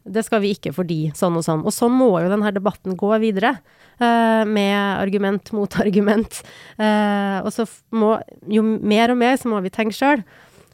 [0.07, 1.65] Det skal vi ikke fordi sånn og sånn.
[1.67, 3.57] Og sånn må jo denne debatten gå videre.
[3.97, 6.43] Uh, med argument mot argument.
[6.77, 10.21] Uh, og så må Jo mer og mer så må vi tenke sjøl.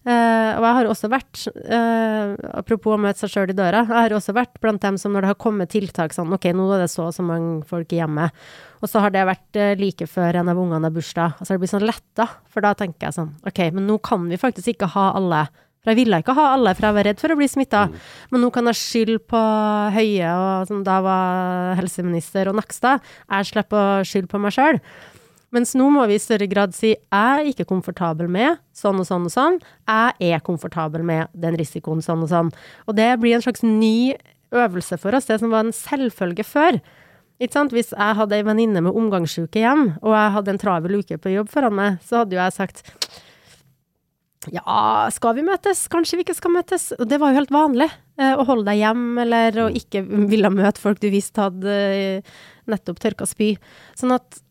[0.03, 1.43] Eh, og jeg har også vært,
[2.59, 5.23] apropos å møte seg sjøl i døra, jeg har også vært blant dem som når
[5.23, 8.01] det har kommet tiltak sånn Ok, nå er det så og så mange folk i
[8.01, 8.35] hjemmet.
[8.83, 11.37] Og så har det vært like før en av ungene har bursdag.
[11.39, 13.95] Og så har det blitt sånn letta, for da tenker jeg sånn Ok, men nå
[14.03, 15.45] kan vi faktisk ikke ha alle
[15.83, 17.87] for jeg ville ikke ha alle, for jeg var redd for å bli smitta.
[17.91, 18.03] Mm.
[18.31, 19.41] Men nå kan jeg skylde på
[19.91, 23.03] Høie, og, som da var helseminister, og Nakstad.
[23.27, 24.79] Jeg slipper å skylde på meg sjøl.
[25.53, 29.05] Mens nå må vi i større grad si jeg er ikke komfortabel med sånn og
[29.05, 29.59] sånn og sånn.
[29.85, 32.49] Jeg er komfortabel med den risikoen sånn og sånn.
[32.87, 34.15] Og det blir en slags ny
[34.53, 36.79] øvelse for oss, det som var en selvfølge før.
[37.43, 41.35] Hvis jeg hadde ei venninne med omgangssyke hjem, og jeg hadde en travel uke på
[41.35, 42.83] jobb foran meg, så hadde jo jeg sagt
[44.51, 45.85] ja, skal vi møtes?
[45.91, 46.89] Kanskje vi ikke skal møtes?
[46.97, 47.89] Og det var jo helt vanlig.
[48.21, 52.35] Eh, å holde deg hjem, eller å ikke ville møte folk du visste hadde eh,
[52.69, 53.53] nettopp tørka spy.
[53.99, 54.41] Sånn at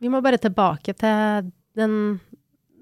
[0.00, 1.96] vi må bare tilbake til den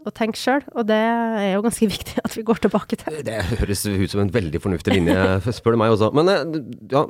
[0.06, 3.20] å tenke sjøl, og det er jo ganske viktig at vi går tilbake til.
[3.26, 5.16] Det høres ut som en veldig fornuftig linje,
[5.54, 6.10] spør du meg også.
[6.16, 6.60] Men eh,
[6.94, 7.06] ja,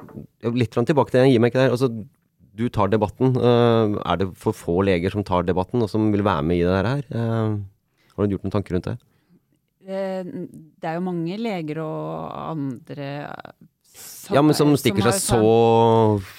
[0.52, 1.74] litt tilbake til det, Gi meg ikke der.
[1.76, 1.92] Altså,
[2.58, 3.36] du tar debatten.
[3.38, 6.78] Er det for få leger som tar debatten, og som vil være med i det
[6.88, 7.60] her?
[8.18, 8.96] Har du gjort noen tanker rundt det?
[9.88, 13.10] Eh, det er jo mange leger og andre
[13.88, 15.52] som, Ja, men som stikker som seg så,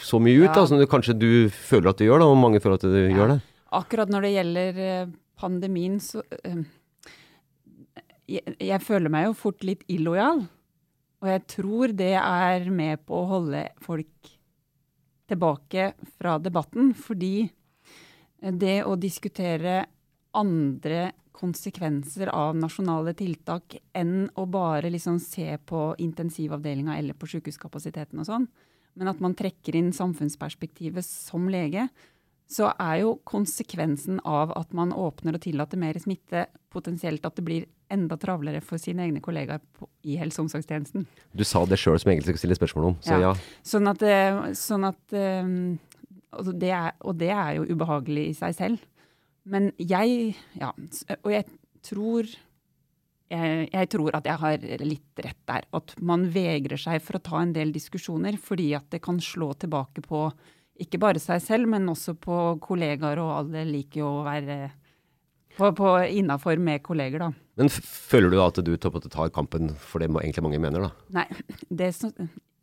[0.06, 0.58] så, mye ut, ja.
[0.60, 3.00] da, som du, kanskje du føler at du gjør, da, og mange føler at du
[3.00, 3.10] ja.
[3.15, 3.39] gjør det?
[3.80, 6.22] Akkurat når det gjelder eh, pandemien, så
[8.30, 10.44] jeg, jeg, føler meg jo fort litt illojal.
[11.20, 14.36] Og jeg tror det er med på å holde folk
[15.30, 17.50] tilbake fra debatten, fordi
[18.39, 19.82] det å diskutere
[20.38, 28.19] andre konsekvenser av nasjonale tiltak enn å bare liksom se på intensivavdelinga eller på sykehuskapasiteten
[28.19, 28.47] og sånn.
[28.99, 31.88] Men at man trekker inn samfunnsperspektivet som lege,
[32.49, 37.45] så er jo konsekvensen av at man åpner og tillater mer smitte, potensielt at det
[37.45, 41.06] blir enda travlere for sine egne kollegaer på, i helse- og omsorgstjenesten.
[41.34, 43.30] Du sa det sjøl som jeg egentlig skulle stille spørsmål om, så ja.
[43.30, 43.62] ja.
[43.65, 45.78] Sånn at, eh, sånn at um,
[46.38, 48.88] og, det er, og det er jo ubehagelig i seg selv.
[49.50, 50.74] Men jeg Ja,
[51.24, 51.48] og jeg
[51.86, 52.30] tror
[53.30, 55.66] jeg, jeg, tror at jeg har litt rett der.
[55.78, 59.52] At man vegrer seg for å ta en del diskusjoner fordi at det kan slå
[59.62, 60.24] tilbake på
[60.80, 64.70] ikke bare seg selv, men også på kollegaer, og alle liker jo å være
[65.58, 67.30] på, på innafor med kolleger, da.
[67.60, 71.20] Men føler du at du tar kampen for det egentlig mange mener, da?
[71.20, 71.26] Nei,
[71.82, 71.92] det,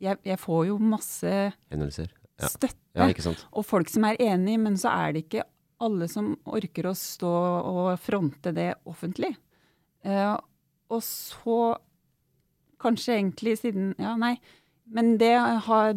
[0.01, 2.49] jeg, jeg, får jo masse ja.
[2.49, 2.73] støtte.
[2.97, 3.11] Ja,
[3.53, 5.45] og folk som er enig, men så er det ikke
[5.83, 7.33] alle som orker å stå
[7.71, 9.33] og fronte det offentlig.
[10.03, 10.33] Eh,
[10.87, 11.75] og så
[12.81, 14.37] kanskje egentlig siden Ja, nei.
[14.87, 15.33] Men det
[15.65, 15.93] har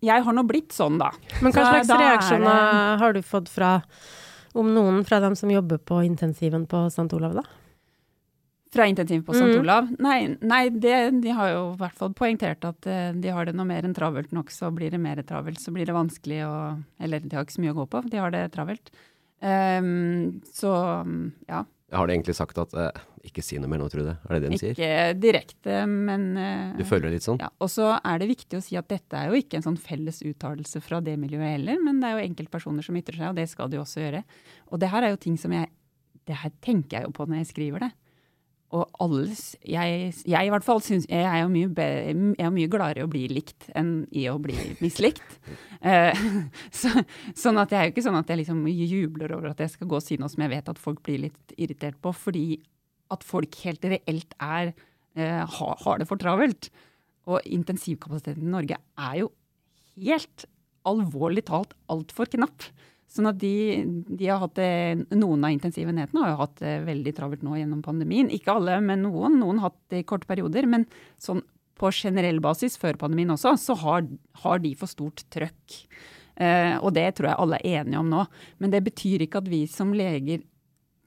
[0.00, 1.10] Jeg har nå blitt sånn, da.
[1.42, 3.78] Men hva slags reaksjoner har du fått fra
[4.58, 7.10] om noen fra dem som jobber på intensiven på St.
[7.14, 7.44] Olav, da?
[8.72, 9.44] Fra intensiv på St.
[9.44, 9.60] Mm.
[9.60, 9.90] Olav?
[10.02, 13.54] Nei, nei det, de har jo i hvert fall poengtert at uh, de har det
[13.56, 14.50] noe mer enn travelt nok.
[14.52, 16.56] Så blir det mer travelt, så blir det vanskelig å
[17.00, 18.92] Eller de har ikke så mye å gå på, de har det travelt.
[19.38, 20.72] Um, så
[21.46, 21.62] ja.
[21.94, 24.16] Har de egentlig sagt at uh, ikke si noe mer nå, Trude?
[24.26, 24.74] Er det det de sier?
[24.74, 27.40] Ikke direkte, men uh, Du føler det litt sånn?
[27.42, 27.48] Ja.
[27.62, 30.20] Og så er det viktig å si at dette er jo ikke en sånn felles
[30.26, 33.46] uttalelse fra det miljøet heller, men det er jo enkeltpersoner som ytrer seg, og det
[33.52, 34.24] skal de også gjøre.
[34.72, 35.70] Og det her er jo ting som jeg
[36.28, 37.92] Det her tenker jeg jo på når jeg skriver det.
[38.76, 39.30] Og alle
[39.64, 43.06] jeg, jeg, i hvert fall syns jeg er jo mye, jeg er mye gladere i
[43.06, 45.38] å bli likt enn i å bli mislikt.
[45.88, 46.18] eh,
[46.80, 46.92] så,
[47.32, 49.88] sånn at jeg er jo ikke sånn at jeg liksom jubler over at jeg skal
[49.88, 52.60] gå og si noe som jeg vet at folk blir litt irritert på, fordi
[53.14, 54.74] at folk helt reelt er
[55.16, 56.68] eh, har, har det for travelt.
[57.28, 59.32] Og intensivkapasiteten i Norge er jo
[59.96, 60.44] helt
[60.88, 62.68] alvorlig talt altfor knapp.
[63.08, 67.14] Sånn at de, de, har hatt det, Noen av intensivenhetene har jo hatt det veldig
[67.16, 68.28] travelt nå gjennom pandemien.
[68.34, 69.38] Ikke alle, men noen.
[69.40, 70.68] Noen har hatt det i korte perioder.
[70.68, 70.84] Men
[71.20, 71.40] sånn
[71.78, 74.06] på generell basis før pandemien også, så har,
[74.42, 75.78] har de for stort trøkk.
[76.38, 78.24] Eh, og det tror jeg alle er enige om nå.
[78.62, 80.44] Men det betyr ikke at vi som leger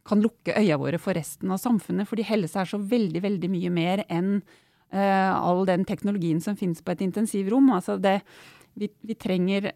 [0.07, 2.09] kan lukke øya våre for resten av samfunnet.
[2.09, 6.81] Fordi helse er så veldig, veldig mye mer enn eh, all den teknologien som finnes
[6.81, 7.69] på et intensivrom.
[7.75, 8.19] Altså det,
[8.79, 9.71] vi, vi trenger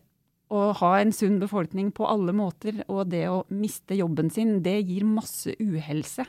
[0.54, 4.78] å ha en sunn befolkning på alle måter, og det å miste jobben sin, det
[4.86, 6.28] gir masse uhelse.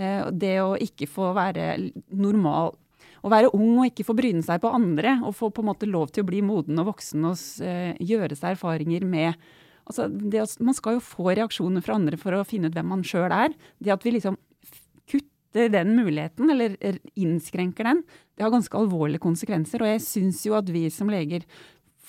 [0.00, 1.74] Eh, det å ikke få være
[2.14, 2.76] normal
[3.20, 5.88] Å være ung og ikke få bryne seg på andre, og få på en måte
[5.88, 9.34] lov til å bli moden og voksen og uh, gjøre seg erfaringer med
[9.84, 13.04] altså det, Man skal jo få reaksjoner fra andre for å finne ut hvem man
[13.04, 13.52] sjøl er.
[13.76, 14.38] Det at vi liksom
[15.10, 16.78] kutter den muligheten, eller
[17.18, 18.00] innskrenker den,
[18.38, 19.84] det har ganske alvorlige konsekvenser.
[19.84, 21.44] Og jeg syns jo at vi som leger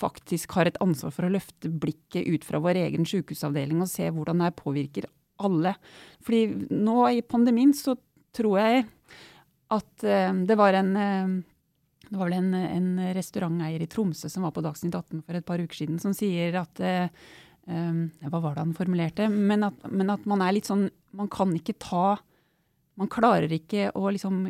[0.02, 4.08] faktisk har et ansvar for å løfte blikket ut fra vår egen sykehusavdeling og se
[4.10, 5.08] hvordan det påvirker
[5.42, 5.76] alle.
[6.24, 7.96] Fordi nå i pandemien så
[8.34, 8.84] tror jeg
[9.72, 11.40] at uh, det var en uh,
[12.12, 15.46] det var vel en, en, restauranteier i Tromsø som var på Dagsnytt 18 for et
[15.48, 19.30] par uker siden, som sier at um, Hva var det han formulerte?
[19.32, 22.18] Men at, men at, man er litt sånn Man kan ikke ta
[23.00, 24.42] Man klarer ikke å liksom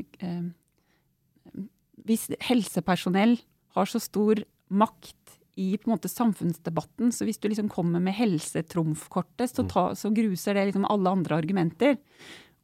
[2.03, 3.37] Hvis helsepersonell
[3.77, 5.22] har så stor makt
[5.61, 7.13] i på en måte samfunnsdebatten.
[7.13, 11.39] Så hvis du liksom kommer med helsetrumfkortet, så, ta, så gruser det liksom alle andre
[11.43, 11.99] argumenter.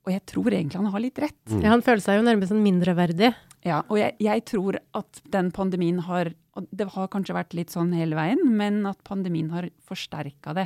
[0.06, 1.42] Og jeg tror egentlig han har litt rett.
[1.50, 1.60] Mm.
[1.60, 3.32] Ja, Han føler seg jo nærmest sånn mindreverdig.
[3.66, 7.70] Ja, og jeg, jeg, tror at den pandemien har og Det har kanskje vært litt
[7.70, 10.64] sånn hele veien, men at pandemien har forsterka det.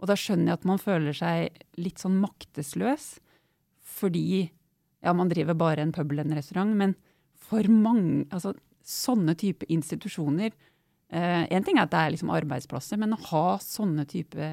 [0.00, 3.18] Og da skjønner jeg at man føler seg litt sånn maktesløs
[3.90, 4.46] fordi
[5.04, 6.94] ja, man driver bare en pub eller en restaurant, men
[7.36, 8.54] for mange Altså
[8.86, 10.54] sånne type institusjoner
[11.10, 14.52] Én eh, ting er at det er liksom arbeidsplasser, men å ha sånne type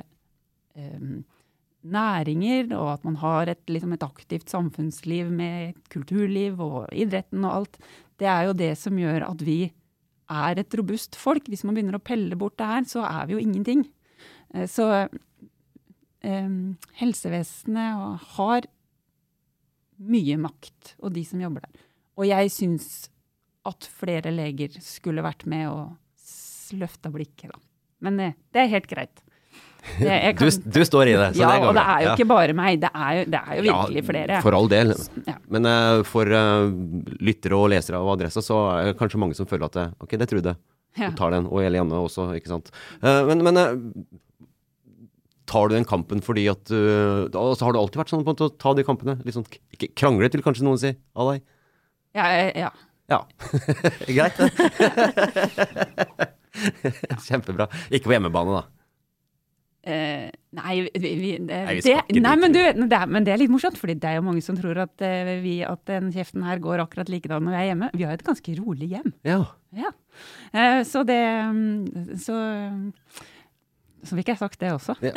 [0.74, 1.20] um,
[1.86, 7.60] næringer, og at man har et, liksom et, aktivt samfunnsliv med kulturliv og idretten og
[7.60, 7.78] alt,
[8.18, 9.60] det er jo det som gjør at vi
[10.34, 11.46] er et robust folk.
[11.46, 13.86] Hvis man begynner å pelle bort det her, så er vi jo ingenting.
[14.56, 14.90] Eh, så
[16.26, 18.66] um, helsevesenet har
[19.98, 21.86] mye makt, og de som jobber der.
[22.18, 22.90] Og jeg syns
[23.68, 25.96] at flere leger skulle vært med og
[26.76, 27.62] løfta blikket, da.
[28.06, 29.24] Men det, det er helt greit.
[29.88, 31.28] Kan, du, du, står i det.
[31.40, 33.64] ja, det og det er jo ikke bare meg, det er jo, det er jo
[33.68, 34.40] virkelig ja, flere.
[34.44, 34.94] For all del.
[35.28, 35.36] Ja.
[35.54, 36.68] Men uh, for uh,
[37.24, 40.18] lyttere og lesere av Adressa, så er det kanskje mange som føler at det, Ok,
[40.20, 40.56] det Trude.
[40.98, 41.12] Ja.
[41.14, 41.48] Du tar den.
[41.48, 42.72] Og Eliane også, ikke sant.
[43.00, 43.62] Uh, men, men
[45.48, 48.52] tar du den kampen fordi at uh, så Har du alltid vært sånn på å
[48.60, 49.20] ta de kampene?
[49.24, 51.46] Litt sånn ikke krangle til, kanskje noen sier, av deg?
[52.18, 52.26] Ja.
[52.66, 52.72] ja.
[53.14, 53.22] ja.
[54.18, 56.34] Greit, det.
[57.28, 57.70] Kjempebra.
[57.92, 58.66] Ikke på hjemmebane, da?
[59.88, 63.52] Uh, nei, vi, vi, det, nei, det, nei men, du, det men, det er, litt
[63.54, 66.60] morsomt, fordi det er jo mange som tror at, uh, vi, at den kjeften her
[66.60, 67.90] går akkurat likedan når vi er hjemme.
[67.94, 69.14] Vi har jo et ganske rolig hjem.
[69.28, 69.40] Ja.
[69.78, 69.94] ja.
[70.52, 72.36] Uh, så det mm, Så
[74.06, 74.94] så fikk jeg sagt det også.
[75.02, 75.14] Ja.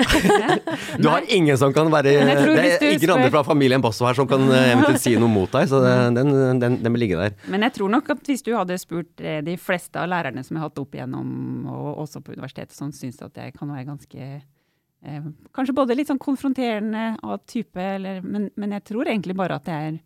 [1.02, 4.28] du har ingen som kan være Det er ingen andre fra familien Basso her som
[4.30, 7.36] kan eventuelt si noe mot deg, så den, den, den vil ligge der.
[7.52, 10.62] Men jeg tror nok at hvis du hadde spurt de fleste av lærerne som jeg
[10.62, 11.28] har hatt opp igjennom,
[11.70, 16.10] og også på universitetet, som syns at jeg kan være ganske eh, Kanskje både litt
[16.10, 20.00] sånn konfronterende av type, eller, men, men, jeg tror egentlig bare at jeg er,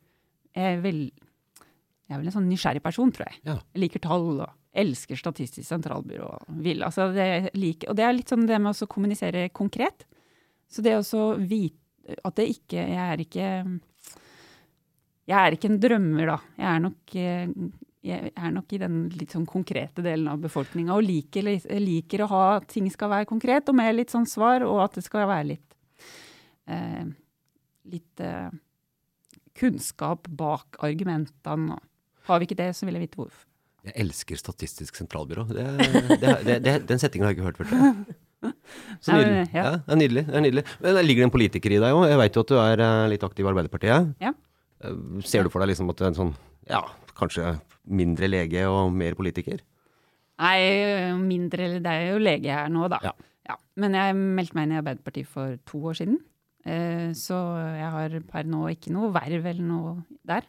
[0.54, 1.00] jeg er vel,
[2.08, 3.40] jeg er vel en sånn nysgjerrig person, tror jeg.
[3.46, 3.58] Ja.
[3.74, 6.28] Jeg liker tall og elsker Statistisk sentralbyrå.
[6.64, 10.06] Vil, altså det like, og det er litt sånn det med å kommunisere konkret.
[10.70, 11.80] Så det å vite
[12.24, 13.44] at det ikke Jeg er ikke
[15.24, 16.38] Jeg er ikke en drømmer, da.
[16.58, 17.54] Jeg er nok eh,
[18.04, 21.46] jeg er nok i den litt sånn konkrete delen av befolkninga og liker,
[21.80, 24.98] liker, å ha at ting skal være konkret og med litt sånn svar, og at
[24.98, 25.78] det skal være litt
[26.68, 27.06] eh,
[27.88, 28.52] litt eh,
[29.56, 31.78] kunnskap bak argumentene.
[32.28, 33.48] Har vi ikke det, så vil jeg vite hvorfor.
[33.84, 35.44] Jeg elsker Statistisk sentralbyrå.
[35.50, 35.64] Det,
[36.20, 38.14] det, det, den settingen har jeg ikke hørt før.
[39.04, 39.44] Så nydelig.
[39.56, 40.24] Ja, det er nydelig.
[40.28, 40.64] Det er nydelig.
[40.84, 42.06] Men ligger det en politiker i deg òg?
[42.10, 44.10] Jeg veit jo at du er eh, litt aktiv i Arbeiderpartiet.
[44.24, 44.32] Ja.
[44.84, 46.34] Eh, ser du for deg liksom at du er en sånn,
[46.68, 46.82] ja,
[47.16, 49.62] kanskje mindre lege og mer politiker?
[50.40, 53.00] Nei, mindre Det er jo lege jeg er nå, da.
[53.04, 53.14] Ja.
[53.48, 53.58] Ja.
[53.80, 56.18] Men jeg meldte meg inn i Arbeiderpartiet for to år siden.
[56.64, 57.36] Eh, så
[57.76, 60.46] jeg har per nå ikke noe verv eller noe der.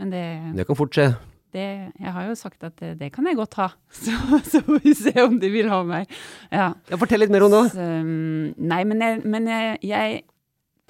[0.00, 0.24] Men det
[0.56, 1.10] Det kan fort skje.
[1.54, 1.66] Det,
[1.98, 3.70] jeg har jo sagt at det, det kan jeg godt ha,
[4.02, 6.10] så, så, får vi se om de vil ha meg.
[6.52, 6.72] Ja.
[6.90, 7.64] ja fortell litt mer om det.
[7.74, 10.20] Så, um, nei, men, jeg, men jeg, jeg,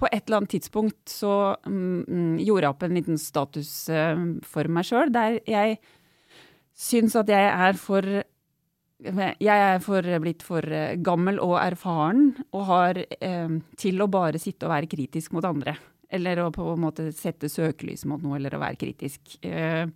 [0.01, 4.68] På et eller annet tidspunkt så mm, gjorde jeg opp en liten status uh, for
[4.73, 5.81] meg sjøl, der jeg
[6.81, 8.07] syns at jeg er for
[9.01, 14.40] jeg er for, blitt for eh, gammel og erfaren og har eh, til å bare
[14.40, 15.77] sitte og være kritisk mot andre.
[16.11, 19.38] Eller å på en måte sette søkelys mot noe, eller å være kritisk.
[19.46, 19.87] Eh,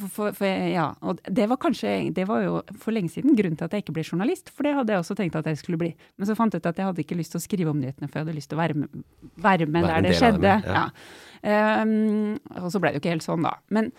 [0.00, 3.56] for, for, for, ja, og det var kanskje Det var jo for lenge siden grunnen
[3.58, 5.80] til at jeg ikke ble journalist, for det hadde jeg også tenkt at jeg skulle
[5.80, 5.92] bli.
[6.16, 8.10] Men så fant jeg ut at jeg hadde ikke lyst til å skrive om nyhetene,
[8.10, 9.02] for jeg hadde lyst til å være med,
[9.48, 10.44] være med der det skjedde.
[10.44, 10.84] Dem, ja.
[10.84, 11.82] Ja.
[11.82, 13.56] Um, og så ble det jo ikke helt sånn, da.
[13.74, 13.92] Men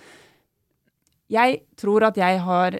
[1.31, 2.77] jeg tror at jeg har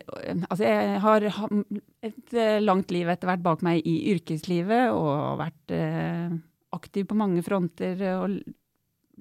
[0.48, 5.74] Altså, jeg har et eh, langt liv etter hvert bak meg i yrkeslivet og vært
[5.76, 6.38] uh,
[6.78, 8.38] aktiv på mange fronter og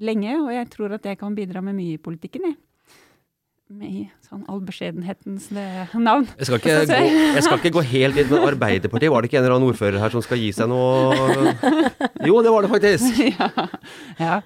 [0.02, 2.58] lenge, og jeg tror at jeg kan bidra med mye i politikken, jeg.
[3.66, 6.28] Med sånn all beskjedenhetens navn.
[6.38, 6.98] Jeg skal, ikke gå,
[7.34, 9.10] jeg skal ikke gå helt inn med Arbeiderpartiet.
[9.10, 11.50] Var det ikke en eller annen ordfører her som skal gi seg noe
[12.28, 13.18] Jo, det var det faktisk.
[13.26, 13.50] Ja.
[14.22, 14.36] ja.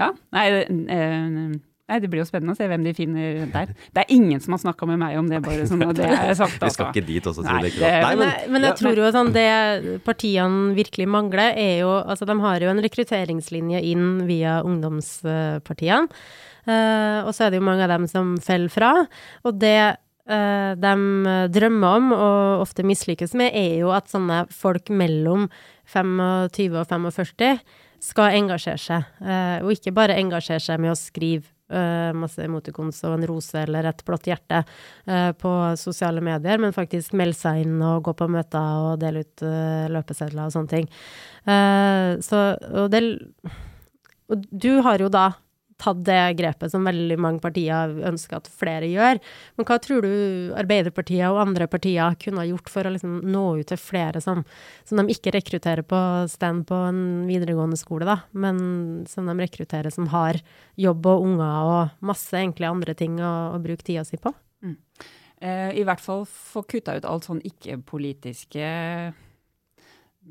[0.00, 0.08] ja.
[0.34, 1.54] Nei, øh,
[1.88, 3.70] Nei, Det blir jo spennende å se hvem de finner der.
[3.94, 6.34] Det er ingen som har snakka med meg om det, bare sånn at det er
[6.36, 6.58] sagt.
[6.60, 9.46] Vi skal ikke dit også, Nei, det, Nei, men, men, jeg tror jo sånn det
[10.04, 16.10] partiene virkelig mangler, er jo Altså, de har jo en rekrutteringslinje inn via ungdomspartiene.
[16.68, 18.92] Uh, og så er det jo mange av dem som faller fra.
[19.48, 19.80] Og det
[20.28, 20.94] uh, de
[21.54, 25.48] drømmer om, og ofte mislykkes med, er jo at sånne folk mellom
[25.88, 27.54] 25 og 45
[28.04, 29.06] skal engasjere seg.
[29.64, 31.48] Og ikke bare engasjere seg med å skrive
[32.14, 34.60] masse emotikons og en rose eller et blått hjerte
[35.42, 39.44] på sosiale medier, men faktisk melde seg inn og gå på møter og dele ut
[39.96, 40.86] løpesedler og sånne ting.
[42.22, 43.02] så og, det,
[44.30, 45.26] og du har jo da
[45.78, 49.20] tatt det grepet som veldig mange partier ønsker at flere gjør.
[49.58, 53.44] Men hva tror du Arbeiderpartiet og andre partier kunne ha gjort for å liksom nå
[53.60, 54.42] ut til flere som,
[54.88, 56.00] som de ikke rekrutterer på
[56.30, 60.40] stand på en videregående skole, da, men som de rekrutterer som har
[60.78, 64.34] jobb og unger og masse egentlig andre ting å, å bruke tida si på?
[64.64, 64.76] Mm.
[65.38, 68.68] Eh, I hvert fall få kutta ut alt sånn ikke-politiske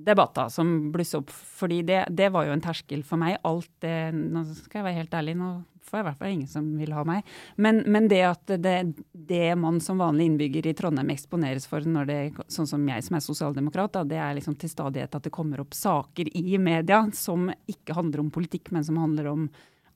[0.05, 1.31] debatter som blusser opp.
[1.31, 3.39] fordi det, det, var jo en terskel for meg.
[3.47, 5.49] Alt det Nå skal jeg være helt ærlig, nå
[5.87, 7.29] får jeg i hvert fall ingen som vil ha meg.
[7.55, 8.75] Men, men det at det,
[9.11, 12.19] det, man som vanlig innbygger i Trondheim eksponeres for, når det,
[12.51, 15.63] sånn som jeg som er sosialdemokrat, da, det er liksom til stadighet at det kommer
[15.63, 19.47] opp saker i media som ikke handler om politikk, men som handler om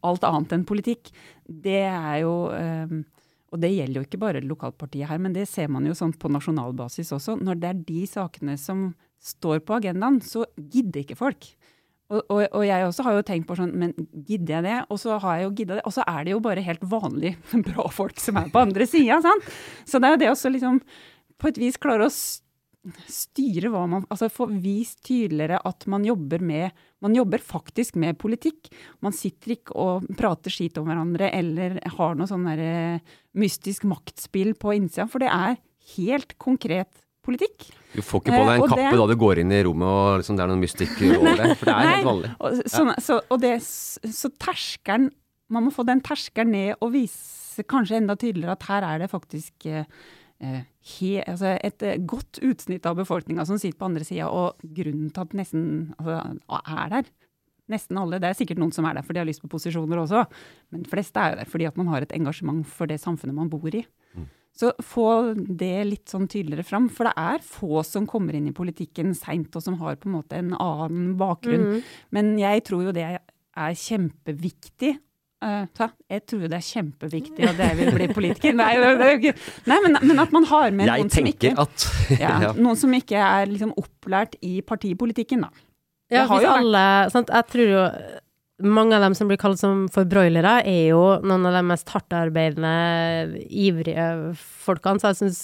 [0.07, 1.11] alt annet enn politikk.
[1.43, 3.01] Det er jo øh,
[3.51, 6.31] og det gjelder jo ikke bare lokalpartiet her, men det ser man jo sånn på
[6.31, 7.35] nasjonal basis også.
[7.43, 11.51] Når det er de sakene som står på agendaen, så gidder ikke folk.
[12.11, 13.93] Og, og, og, jeg også har jo tenkt på sånn, men
[14.28, 14.78] gidder jeg det?
[14.91, 15.86] Og så har jeg jo gidda det.
[15.88, 17.36] Og så er det jo bare helt vanlig
[17.69, 19.51] bra folk som er på andre sida, sant.
[19.88, 20.82] Så det er jo det også liksom
[21.41, 22.15] på et vis klare å
[23.11, 28.17] styre hva man Altså få vist tydeligere at man jobber med Man jobber faktisk med
[28.22, 28.72] politikk.
[29.05, 32.99] Man sitter ikke og prater skit om hverandre eller har noe sånn derre
[33.38, 35.57] mystisk maktspill på innsida, for det er
[35.95, 36.91] helt konkret
[37.26, 37.67] politikk.
[37.91, 39.89] Du får ikke på deg en eh, kappe det, da du går inn i rommet
[39.89, 42.32] og liksom, det er noen mystikk over det, for det er nei, helt vanlig.
[42.38, 45.11] Og, så, så, og det, så terskelen
[45.51, 49.09] Man må få den terskelen ned og vise kanskje enda tydeligere at her er det
[49.11, 49.89] faktisk eh,
[50.41, 54.63] eh he, altså et eh, godt utsnitt av befolkninga som sitter på andre sida, og
[54.63, 55.65] grunnen til at nesten
[55.99, 57.11] altså, er der.
[57.69, 58.17] Nesten alle.
[58.19, 60.24] Det er sikkert noen som er der fordi de har lyst på posisjoner også,
[60.74, 63.51] men flest er jo der fordi at man har et engasjement for det samfunnet man
[63.51, 63.84] bor i.
[64.57, 66.89] Så få det litt sånn tydeligere fram.
[66.91, 70.17] For det er få som kommer inn i politikken seint, og som har på en
[70.17, 71.77] måte en annen bakgrunn.
[71.77, 71.93] Mm.
[72.17, 74.97] Men jeg tror jo det er kjempeviktig.
[75.41, 75.65] Uh,
[76.11, 78.53] jeg tror det er kjempeviktig at jeg vil bli politiker.
[78.53, 79.31] Nei, det,
[79.65, 81.85] nei men, men, at man har med jeg noen som, ikke, at,
[82.21, 82.51] ja, ja.
[82.59, 85.65] noen som ikke er liksom opplært i partipolitikken, da.
[86.11, 87.83] Ja, hvis alle, sant, jeg tror jo
[88.64, 90.07] mange av dem som blir kalt som for
[90.66, 94.07] er jo noen av de mest hardtarbeidende, ivrige
[94.66, 95.01] folkene.
[95.01, 95.41] Så jeg syns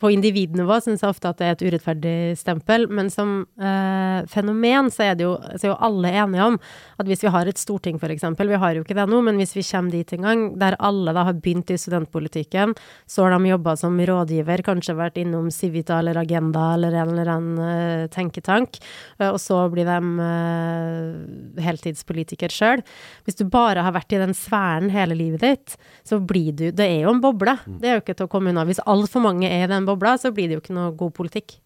[0.00, 4.88] på individnivå syns jeg ofte at det er et urettferdig stempel, men som eh, fenomen
[4.92, 6.56] så er det jo, så er jo alle enige om
[7.00, 9.52] at hvis vi har et storting, f.eks., vi har jo ikke det nå, men hvis
[9.58, 12.72] vi kommer dit en gang, der alle da har begynt i studentpolitikken,
[13.04, 17.32] så har de jobba som rådgiver, kanskje vært innom Civita eller Agenda eller en eller
[17.34, 18.80] annen uh, tenketank,
[19.20, 22.84] uh, og så blir de uh, heltidspolitiker sjøl.
[23.28, 25.76] Hvis du bare har vært i den sfæren hele livet ditt,
[26.08, 27.52] så blir du Det er jo en boble.
[27.66, 27.78] Mm.
[27.82, 28.64] Det er jo ikke til å komme unna.
[28.68, 31.58] Hvis altfor mange er i den bobla, så blir det jo ikke noe god politikk.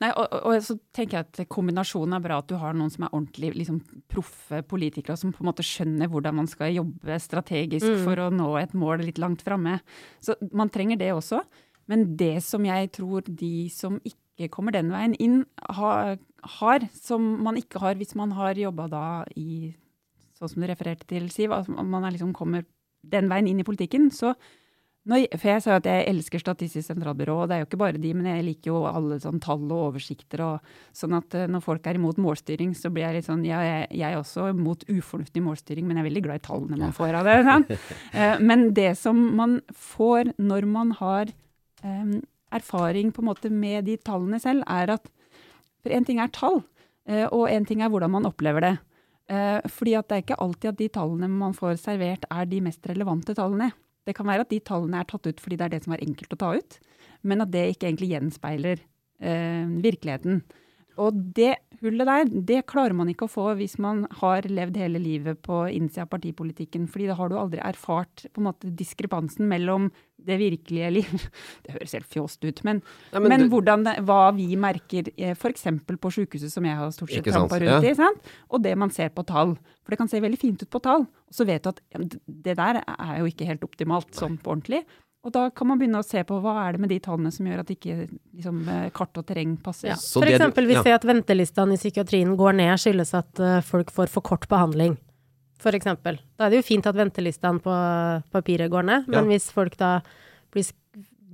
[0.00, 3.04] Nei, og, og, så tenker jeg at kombinasjonen er bra at du har noen som
[3.04, 7.86] er ordentlig liksom, proffe politikere, som på en måte skjønner hvordan man skal jobbe strategisk
[7.86, 8.04] mm.
[8.06, 9.78] for å nå et mål litt langt framme.
[10.24, 11.42] Så man trenger det også.
[11.88, 15.42] Men det som jeg tror de som ikke kommer den veien inn,
[15.76, 16.18] har,
[16.58, 19.04] har som man ikke har hvis man har jobba da
[19.36, 19.74] i
[20.38, 22.62] Sånn som du refererte til, Siv, at man liksom kommer
[23.02, 24.36] den veien inn i politikken, så
[25.08, 27.80] når, for jeg sa jo at jeg elsker Statistisk sentralbyrå, og det er jo ikke
[27.80, 30.42] bare de, men jeg liker jo alle sånn tall og oversikter.
[30.44, 33.62] og sånn at eh, Når folk er imot målstyring, så blir jeg litt sånn ja,
[33.64, 36.96] jeg, jeg er også imot ufornuftig målstyring, men jeg er veldig glad i tallene man
[36.96, 37.38] får av det.
[37.48, 37.66] Sånn.
[38.50, 41.32] men det som man får når man har
[41.84, 42.18] um,
[42.52, 45.08] erfaring på en måte med de tallene selv, er at
[45.78, 46.64] For én ting er tall,
[47.30, 48.72] og én ting er hvordan man opplever det.
[49.70, 52.82] Fordi at det er ikke alltid at de tallene man får servert, er de mest
[52.90, 53.70] relevante tallene.
[54.08, 56.04] Det kan være at de tallene er tatt ut fordi det er det som er
[56.06, 56.78] enkelt å ta ut,
[57.28, 60.40] men at det ikke egentlig gjenspeiler eh, virkeligheten.
[60.98, 65.00] Og det hullet der, det klarer man ikke å få hvis man har levd hele
[65.02, 66.88] livet på innsida av partipolitikken.
[66.90, 71.26] fordi da har du aldri erfart på en måte diskrepansen mellom det virkelige liv
[71.64, 72.82] Det høres helt fjost ut, men,
[73.12, 75.68] Nei, men, men du, hvordan, hva vi merker eh, f.eks.
[75.86, 77.92] på sykehuset, som jeg har stort sett trampa rundt ja.
[77.92, 78.32] i, sant?
[78.48, 79.54] og det man ser på tall.
[79.84, 82.58] For det kan se veldig fint ut på tall, og så vet du at det
[82.58, 84.82] der er jo ikke helt optimalt sånn på ordentlig.
[85.28, 87.44] Og da kan man begynne å se på hva er det med de tallene som
[87.44, 89.90] gjør at ikke liksom, eh, kart og terreng passer.
[89.92, 89.98] Ja.
[89.98, 90.96] For eksempel hvis ja.
[90.96, 94.96] at ventelistene i psykiatrien går ned, skyldes at uh, folk får for kort behandling.
[95.60, 96.16] For eksempel.
[96.38, 97.74] Da er det jo fint at ventelistene på
[98.32, 99.26] papiret går ned, men ja.
[99.34, 99.98] hvis folk da
[100.54, 100.70] blir,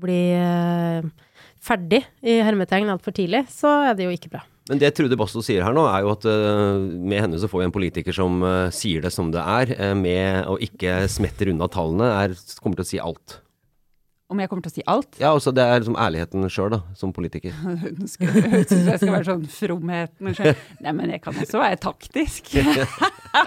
[0.03, 1.31] blir uh,
[1.63, 4.43] ferdig i hermetegn altfor tidlig, så er det jo ikke bra.
[4.71, 7.61] Men det Trude Basto sier her nå, er jo at uh, med henne så får
[7.61, 11.51] vi en politiker som uh, sier det som det er, uh, med å ikke smette
[11.53, 13.43] unna tallene, er, kommer til å si alt.
[14.35, 15.19] Om jeg kommer til å si alt?
[15.23, 17.55] Ja, også det er liksom ærligheten sjøl, da, som politiker.
[17.99, 20.57] Nå skal jeg skal være sånn fromheten sjøl.
[20.83, 22.51] Nei, men jeg kan også være taktisk.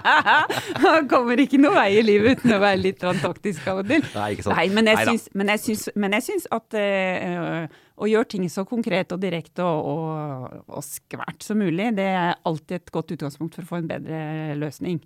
[0.86, 3.92] Man kommer ikke noe vei i livet uten å være litt sånn taktisk av og
[3.92, 4.06] til.
[4.14, 4.56] Nei, ikke sant.
[4.56, 8.48] Nei, men jeg syns, men jeg syns, men jeg syns at øh, å gjøre ting
[8.52, 13.12] så konkret og direkte og, og, og skvært som mulig, det er alltid et godt
[13.18, 14.20] utgangspunkt for å få en bedre
[14.56, 15.02] løsning.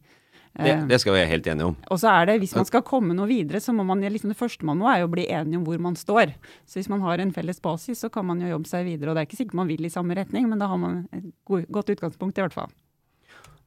[0.53, 1.77] Det, Eh, det skal vi være helt enige om.
[1.89, 4.37] og så er det, hvis man skal komme noe videre, så må man liksom det
[4.37, 6.35] første man må, er jo bli enige om hvor man står.
[6.67, 9.11] Så hvis man har en felles basis, så kan man jo jobbe seg videre.
[9.11, 11.33] Og det er ikke sikkert man vil i samme retning, men da har man et
[11.47, 12.71] godt utgangspunkt, i hvert fall.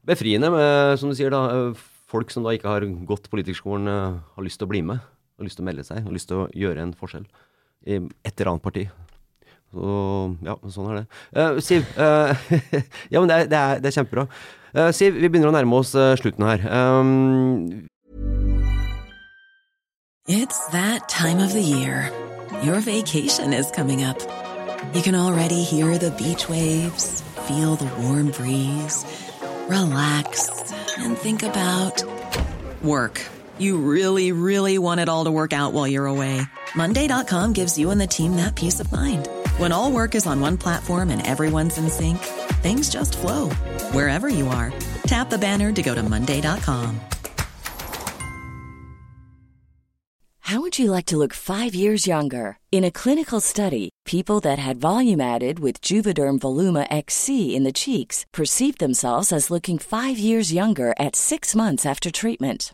[0.06, 1.74] Befriende med, som du sier, da, eh,
[2.08, 5.02] folk som da ikke har gått politikerskolen, eh, har lyst til å bli med.
[5.40, 7.26] Har lyst til å melde seg, har lyst til å gjøre en forskjell
[7.88, 8.90] i et eller annet parti.
[9.76, 11.06] Ja, sånn er det.
[11.36, 12.46] Eh, Siv, eh,
[13.14, 14.28] ja, men det er, det er, det er kjempebra.
[14.76, 16.66] Eh, Siv, vi begynner å nærme oss slutten her.
[16.72, 17.88] Um,
[20.28, 22.10] It's that time of the year.
[22.64, 24.18] Your vacation is coming up.
[24.96, 29.06] You can already hear the beach waves, feel the warm breeze,
[29.70, 30.50] relax,
[30.98, 32.04] and think about
[32.82, 33.22] work.
[33.58, 36.42] You really, really want it all to work out while you're away.
[36.76, 39.30] Monday.com gives you and the team that peace of mind.
[39.58, 42.18] When all work is on one platform and everyone's in sync,
[42.62, 43.50] things just flow
[43.94, 44.74] wherever you are.
[45.08, 47.00] Tap the banner to go to Monday.com.
[50.40, 52.60] How would you like to look five years younger?
[52.72, 57.74] In a clinical study, people that had volume added with Juvederm Voluma XC in the
[57.74, 62.74] cheeks perceived themselves as looking five years younger at six months after treatment.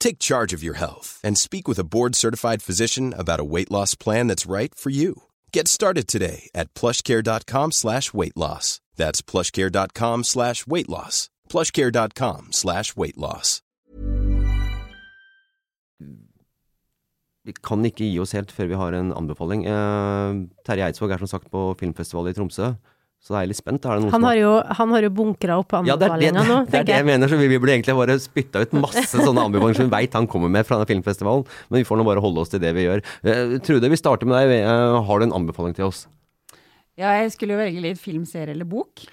[0.00, 3.94] Take charge of your health and speak with a board-certified physician about a weight loss
[3.94, 5.22] plan that's right for you.
[5.52, 8.80] Get started today at plushcare.com slash weight loss.
[8.96, 11.30] That's plushcare.com slash weight loss.
[11.48, 13.62] plushcare.com slash weight loss.
[17.48, 19.64] vi kan ikke gi oss før vi har en anbefaling.
[19.64, 22.74] Eh, Terje Eidsvåg er sagt på filmfestival i Tromsø,
[23.18, 23.84] så da er jeg litt spent.
[23.84, 26.28] Er det noen Han har jo, han har jo bunkra opp Ja, det er det,
[26.38, 27.06] det, er det jeg jeg.
[27.08, 30.14] mener, så vi, vi burde egentlig bare spytta ut masse sånne anbefalinger som vi veit
[30.16, 32.70] han kommer med fra denne filmfestivalen, men vi får nå bare holde oss til det
[32.78, 33.02] vi gjør.
[33.26, 34.62] Uh, Trude, vi starter med deg.
[34.64, 36.06] Uh, har du en anbefaling til oss?
[36.98, 39.04] Ja, jeg skulle jo velge litt film, serie eller bok.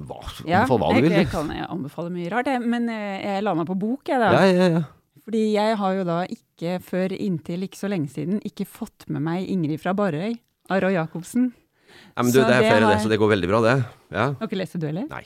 [0.00, 1.18] Hva, Ja, for hva du jeg, vil.
[1.20, 4.32] jeg kan anbefale mye rart, jeg, men jeg jeg meg på bok, jeg da.
[4.32, 4.82] Ja, ja, ja.
[5.28, 9.20] Fordi jeg har jo da ikke før inntil ikke så lenge siden ikke fått med
[9.26, 10.38] meg Ingrid fra Barøy
[10.72, 11.50] av Roy Jacobsen.
[12.16, 13.76] Ja men du, det er flere har- det, så det går veldig bra, det.
[14.14, 14.26] Ja.
[14.38, 15.06] Har ikke lest det, du heller?
[15.10, 15.24] Nei.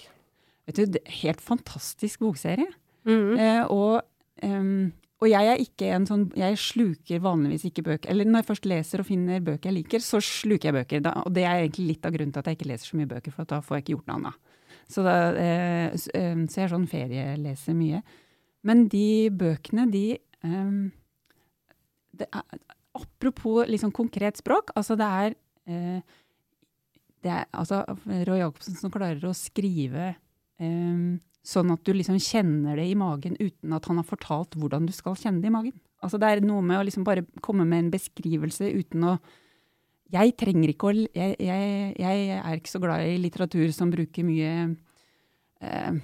[0.67, 2.69] Vet du, det er Helt fantastisk bokserie.
[3.09, 3.33] Mm.
[3.39, 4.03] Eh, og,
[4.47, 4.93] um,
[5.23, 8.11] og jeg er ikke en sånn Jeg sluker vanligvis ikke bøker.
[8.11, 11.03] Eller når jeg først leser og finner bøker jeg liker, så sluker jeg bøker.
[11.03, 13.11] Da, og det er egentlig litt av grunnen til at jeg ikke leser så mye
[13.11, 14.35] bøker, for at da får jeg ikke gjort noe annet.
[14.93, 18.03] Så, da, eh, så, eh, så jeg er sånn ferieleser mye.
[18.63, 20.93] Men de bøkene, de ehm,
[22.15, 22.43] det er,
[22.95, 25.35] Apropos liksom konkret språk, altså det er
[25.67, 26.01] eh,
[27.31, 27.85] er altså
[28.27, 30.15] Roy Jacobsen som klarer å skrive
[30.59, 34.87] um, sånn at du liksom kjenner det i magen uten at han har fortalt hvordan
[34.87, 35.75] du skal kjenne det i magen.
[36.03, 39.17] Altså det er noe med å liksom bare komme med en beskrivelse uten å
[40.13, 44.27] Jeg trenger ikke å jeg, jeg, jeg er ikke så glad i litteratur som bruker
[44.29, 44.51] mye
[45.63, 46.01] eh,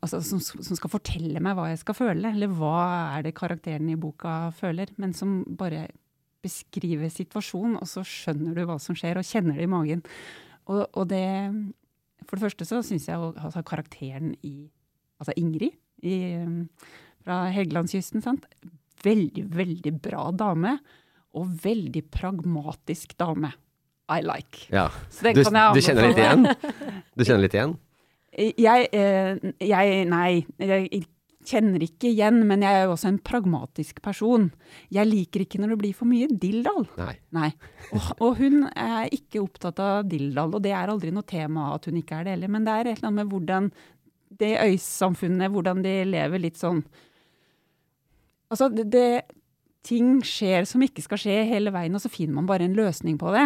[0.00, 3.90] altså, som, som skal fortelle meg hva jeg skal føle, eller hva er det karakteren
[3.92, 5.88] i boka føler, men som bare
[6.40, 10.00] beskriver situasjonen, og så skjønner du hva som skjer, og kjenner det i magen.
[10.70, 11.26] Og, og det
[12.28, 14.70] For det første så syns jeg altså, karakteren i
[15.20, 16.16] Altså Ingrid i,
[17.20, 18.46] fra Helgelandskysten, sant.
[19.04, 20.78] Veldig, veldig bra dame.
[21.36, 23.50] Og veldig pragmatisk dame.
[24.08, 24.64] I like.
[24.72, 24.86] Ja.
[25.20, 26.48] Du, du, kjenner litt igjen?
[27.12, 27.76] Du kjenner litt igjen?
[28.40, 30.44] Jeg, eh, jeg Nei.
[30.62, 31.02] Jeg
[31.50, 34.48] kjenner ikke igjen, men jeg er jo også en pragmatisk person.
[34.94, 36.86] Jeg liker ikke når det blir for mye dilldall.
[37.00, 37.14] Nei.
[37.36, 37.50] Nei.
[37.90, 41.90] Og, og, hun er ikke opptatt av dilldall, og det er aldri noe tema at
[41.90, 42.54] hun ikke er det heller.
[42.54, 43.70] Men det er et eller annet med hvordan
[44.40, 46.84] det øysamfunnet, hvordan de lever litt sånn
[48.50, 49.36] Altså, det, det,
[49.86, 53.14] ting skjer som ikke skal skje hele veien, og så finner man bare en løsning
[53.20, 53.44] på det.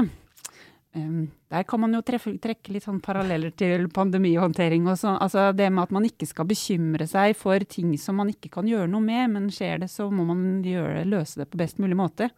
[0.95, 4.87] Der kan man jo treffe, trekke litt sånn paralleller til pandemihåndtering.
[4.87, 5.19] og sånn.
[5.19, 8.69] altså Det med at man ikke skal bekymre seg for ting som man ikke kan
[8.71, 11.99] gjøre noe med, men skjer det, så må man gjøre, løse det på best mulig
[11.99, 12.31] måte.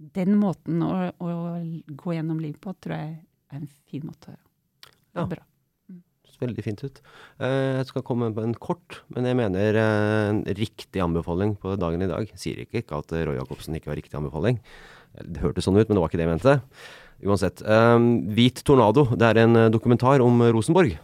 [0.00, 1.30] Den måten å, å
[1.86, 3.14] gå gjennom livet på tror jeg
[3.52, 4.34] er en fin måte.
[5.14, 5.26] Ja.
[5.30, 5.44] Bra.
[5.90, 6.02] Mm.
[6.40, 7.02] Veldig fint ut.
[7.38, 11.76] Uh, jeg skal komme på en kort, men jeg mener uh, en riktig anbefaling på
[11.78, 12.32] dagen i dag.
[12.34, 14.58] Sier ikke, ikke at Roy Jacobsen ikke har riktig anbefaling.
[15.18, 16.56] Det hørtes sånn ut, men det var ikke det jeg mente.
[17.26, 17.62] Uansett.
[17.66, 19.04] Um, Hvit tornado.
[19.12, 20.94] Det er en eh, dokumentar om eh, Rosenborg.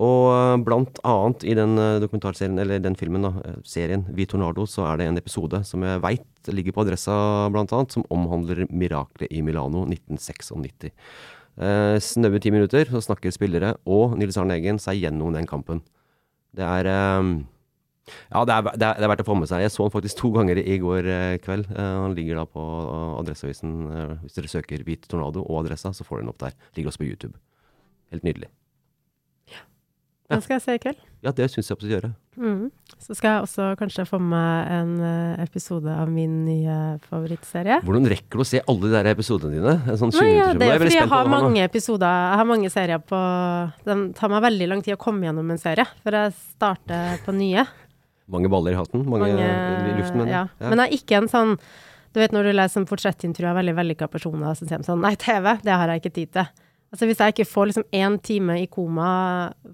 [0.00, 4.88] Og eh, blant annet i den dokumentarserien, eller den filmen, da, serien Hvit tornado, så
[4.88, 7.14] er det en episode som jeg veit ligger på adressa,
[7.52, 10.98] blant annet, som omhandler miraklet i Milano 1996.
[11.60, 15.82] Eh, Snaue ti minutter, så snakker spillere og Nils Arne Eggen seg gjennom den kampen.
[16.56, 17.32] Det er eh,
[18.30, 19.64] ja, det er, det, er, det er, verdt å få med seg.
[19.64, 21.68] Jeg så han faktisk to ganger i går eh, kveld.
[21.74, 23.76] Uh, han ligger da på uh, Adresseavisen.
[24.24, 26.56] Hvis dere søker 'Hvit tornado' og adressa, så får dere den opp der.
[26.76, 27.36] Ligger også på YouTube.
[28.14, 28.50] Helt nydelig.
[29.50, 29.62] Ja.
[30.30, 31.06] Den skal jeg se i kveld.
[31.20, 32.10] Ja, det syns jeg absolutt gjøre.
[32.40, 32.70] Mm.
[32.96, 34.92] Så skal jeg også kanskje få med en
[35.42, 37.82] episode av min nye favorittserie.
[37.84, 39.98] Hvordan rekker du å se alle de der episodene dine?
[40.00, 42.24] Sånn Nei, ja, det er fordi jeg har mange episoder.
[42.32, 43.20] Jeg har mange serier på
[43.84, 47.36] Det tar meg veldig lang tid å komme gjennom en serie, for jeg starter på
[47.36, 47.68] nye.
[48.30, 49.04] Mange baller i hatten?
[49.04, 50.42] Mange, mange i luften, mener ja.
[50.60, 50.68] ja.
[50.68, 51.56] Men det er ikke en sånn
[52.10, 55.02] Du vet når du leser en portrettintervju av veldig vellykka personer, så sier de sånn
[55.02, 56.48] Nei, TV, det har jeg ikke tid til.
[56.90, 59.10] Altså hvis jeg ikke får liksom én time i koma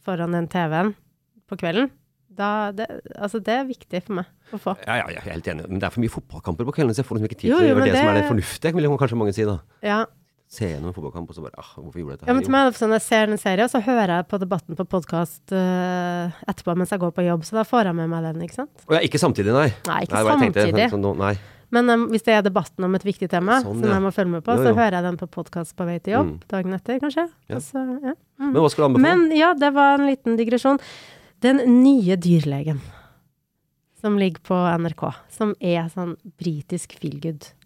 [0.04, 0.92] foran den TV-en
[1.48, 1.88] på kvelden,
[2.36, 4.76] da det, Altså det er viktig for meg å få.
[4.84, 5.64] Ja, ja, jeg er helt enig.
[5.70, 7.56] Men det er for mye fotballkamper på kvelden, så jeg får liksom ikke tid til
[7.56, 9.56] å gjøre det, det, som er det fornuftige, vil kanskje mange si da.
[9.86, 10.02] Ja,
[10.48, 12.28] se gjennom en fotballkamp, og så bare ah, hvorfor gjorde jeg dette?
[12.30, 14.28] Ja, men til meg er det sånn, Jeg ser en serie, og så hører jeg
[14.30, 17.98] på debatten på podkast uh, etterpå mens jeg går på jobb, så da får jeg
[17.98, 18.86] med meg den, ikke sant?
[18.86, 19.68] Og ja, ikke samtidig, nei.
[19.88, 20.66] Nei, ikke nei, samtidig.
[20.70, 21.34] Tenkte, sånn, nei.
[21.74, 24.36] Men um, hvis det er debatten om et viktig tema sånn, som jeg må følge
[24.36, 24.70] med på, jo, jo.
[24.70, 26.38] så hører jeg den på podkast på vei til jobb mm.
[26.52, 27.26] dagen etter, kanskje.
[27.50, 27.60] Ja.
[27.62, 28.14] Så, ja.
[28.38, 28.52] Mm.
[28.52, 29.16] Men hva skal du anbefale?
[29.18, 30.78] Men ja, det var en liten digresjon.
[31.42, 32.78] Den nye dyrlegen
[34.00, 35.02] som ligger på NRK,
[35.34, 37.48] som er sånn britisk feel good.
[37.48, 37.65] Ja,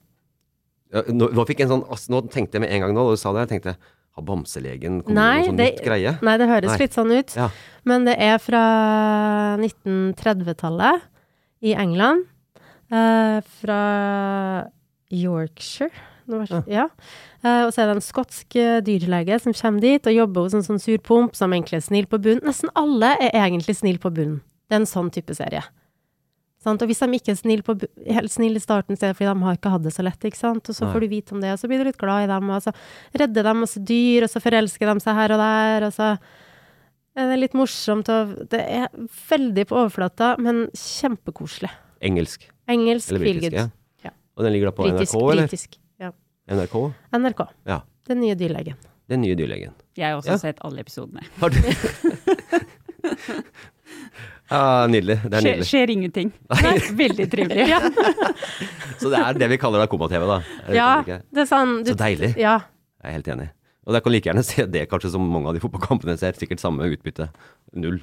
[0.90, 3.54] nå, nå, sånn, nå tenkte jeg med en gang nå, da du sa det, jeg
[3.56, 3.76] tenkte
[4.18, 6.16] har bamselegen kommet med noe sånn nytt greie?
[6.26, 6.78] Nei, det høres nei.
[6.82, 7.34] litt sånn ut.
[7.38, 7.48] Ja.
[7.88, 8.62] Men det er fra
[9.62, 11.06] 1930-tallet
[11.62, 12.26] i England.
[12.90, 13.82] Eh, fra
[15.14, 16.06] Yorkshire.
[16.30, 16.60] Ja.
[16.70, 16.86] ja.
[17.42, 20.54] Eh, og så er det en skotsk uh, dyrlege som kommer dit og jobber hos
[20.54, 22.44] en sånn surpomp som egentlig er snill på bunnen.
[22.46, 24.38] Nesten alle er egentlig snill på bunnen.
[24.70, 25.64] Det er en sånn type serie.
[26.60, 26.82] Sant?
[26.84, 29.30] Og hvis de ikke er snill, på, helt snille i starten, så er det fordi
[29.30, 30.26] de har ikke hatt det så lett.
[30.28, 30.68] ikke sant?
[30.68, 30.92] Og så Nei.
[30.92, 32.74] får du vite om det, og så blir du litt glad i dem, og så
[33.16, 36.10] redder de masse dyr, og så forelsker de seg her og der, og så
[37.20, 38.92] er det litt morsomt og Det er
[39.30, 41.72] veldig på overflata, men kjempekoselig.
[42.04, 42.46] Engelsk.
[42.70, 43.66] Engelsk eller britisk, ja.
[44.04, 44.14] ja.
[44.36, 45.48] Og den ligger da på britisk, NRK, eller?
[45.48, 46.12] Britisk, ja.
[46.52, 46.78] NRK?
[47.16, 47.44] NRK.
[47.72, 47.82] Ja.
[48.08, 48.78] Den nye dyrlegen.
[49.10, 49.74] Den nye dyrlegen.
[49.98, 50.42] Jeg har også ja.
[50.44, 51.24] sett alle episodene.
[51.40, 51.58] Har du?
[54.50, 55.20] Ja, nydelig.
[55.22, 55.68] Det er nydelig.
[55.68, 56.32] Skjer, skjer ingenting.
[56.50, 56.74] Nei,
[57.04, 57.68] veldig trivelig.
[57.74, 57.78] ja.
[59.00, 60.42] Så det er det vi kaller da koma-TV, da?
[60.74, 62.34] Ja, det er sånn du, Så deilig.
[62.40, 62.58] Ja.
[63.00, 63.48] Jeg er helt enig.
[63.88, 66.36] Og jeg kan like gjerne se det kanskje som mange av de fotballkampene ser.
[66.38, 67.30] Sikkert samme utbytte.
[67.80, 67.96] Null.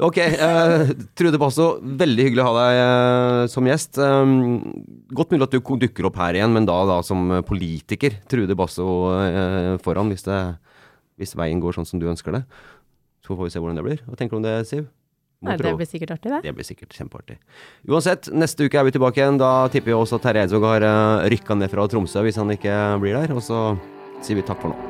[0.00, 3.98] Ok, uh, Trude Basso, veldig hyggelig å ha deg uh, som gjest.
[3.98, 4.62] Um,
[5.16, 8.20] godt mulig at du dukker opp her igjen, men da, da som politiker.
[8.30, 10.38] Trude Basso uh, foran, hvis, det,
[11.20, 12.44] hvis veien går sånn som du ønsker det.
[13.26, 14.06] Så får vi se hvordan det blir.
[14.06, 14.86] Hva tenker du om det, Siv?
[15.40, 16.40] Nei, det blir sikkert artig, det.
[16.44, 17.38] Det blir sikkert kjempeartig.
[17.88, 19.40] Uansett, neste uke er vi tilbake igjen.
[19.40, 22.52] Da tipper vi også at Terje Eidsvåg har uh, rykka ned fra Tromsø hvis han
[22.52, 23.32] ikke blir der.
[23.32, 23.64] Og så
[24.20, 24.89] sier vi takk for nå.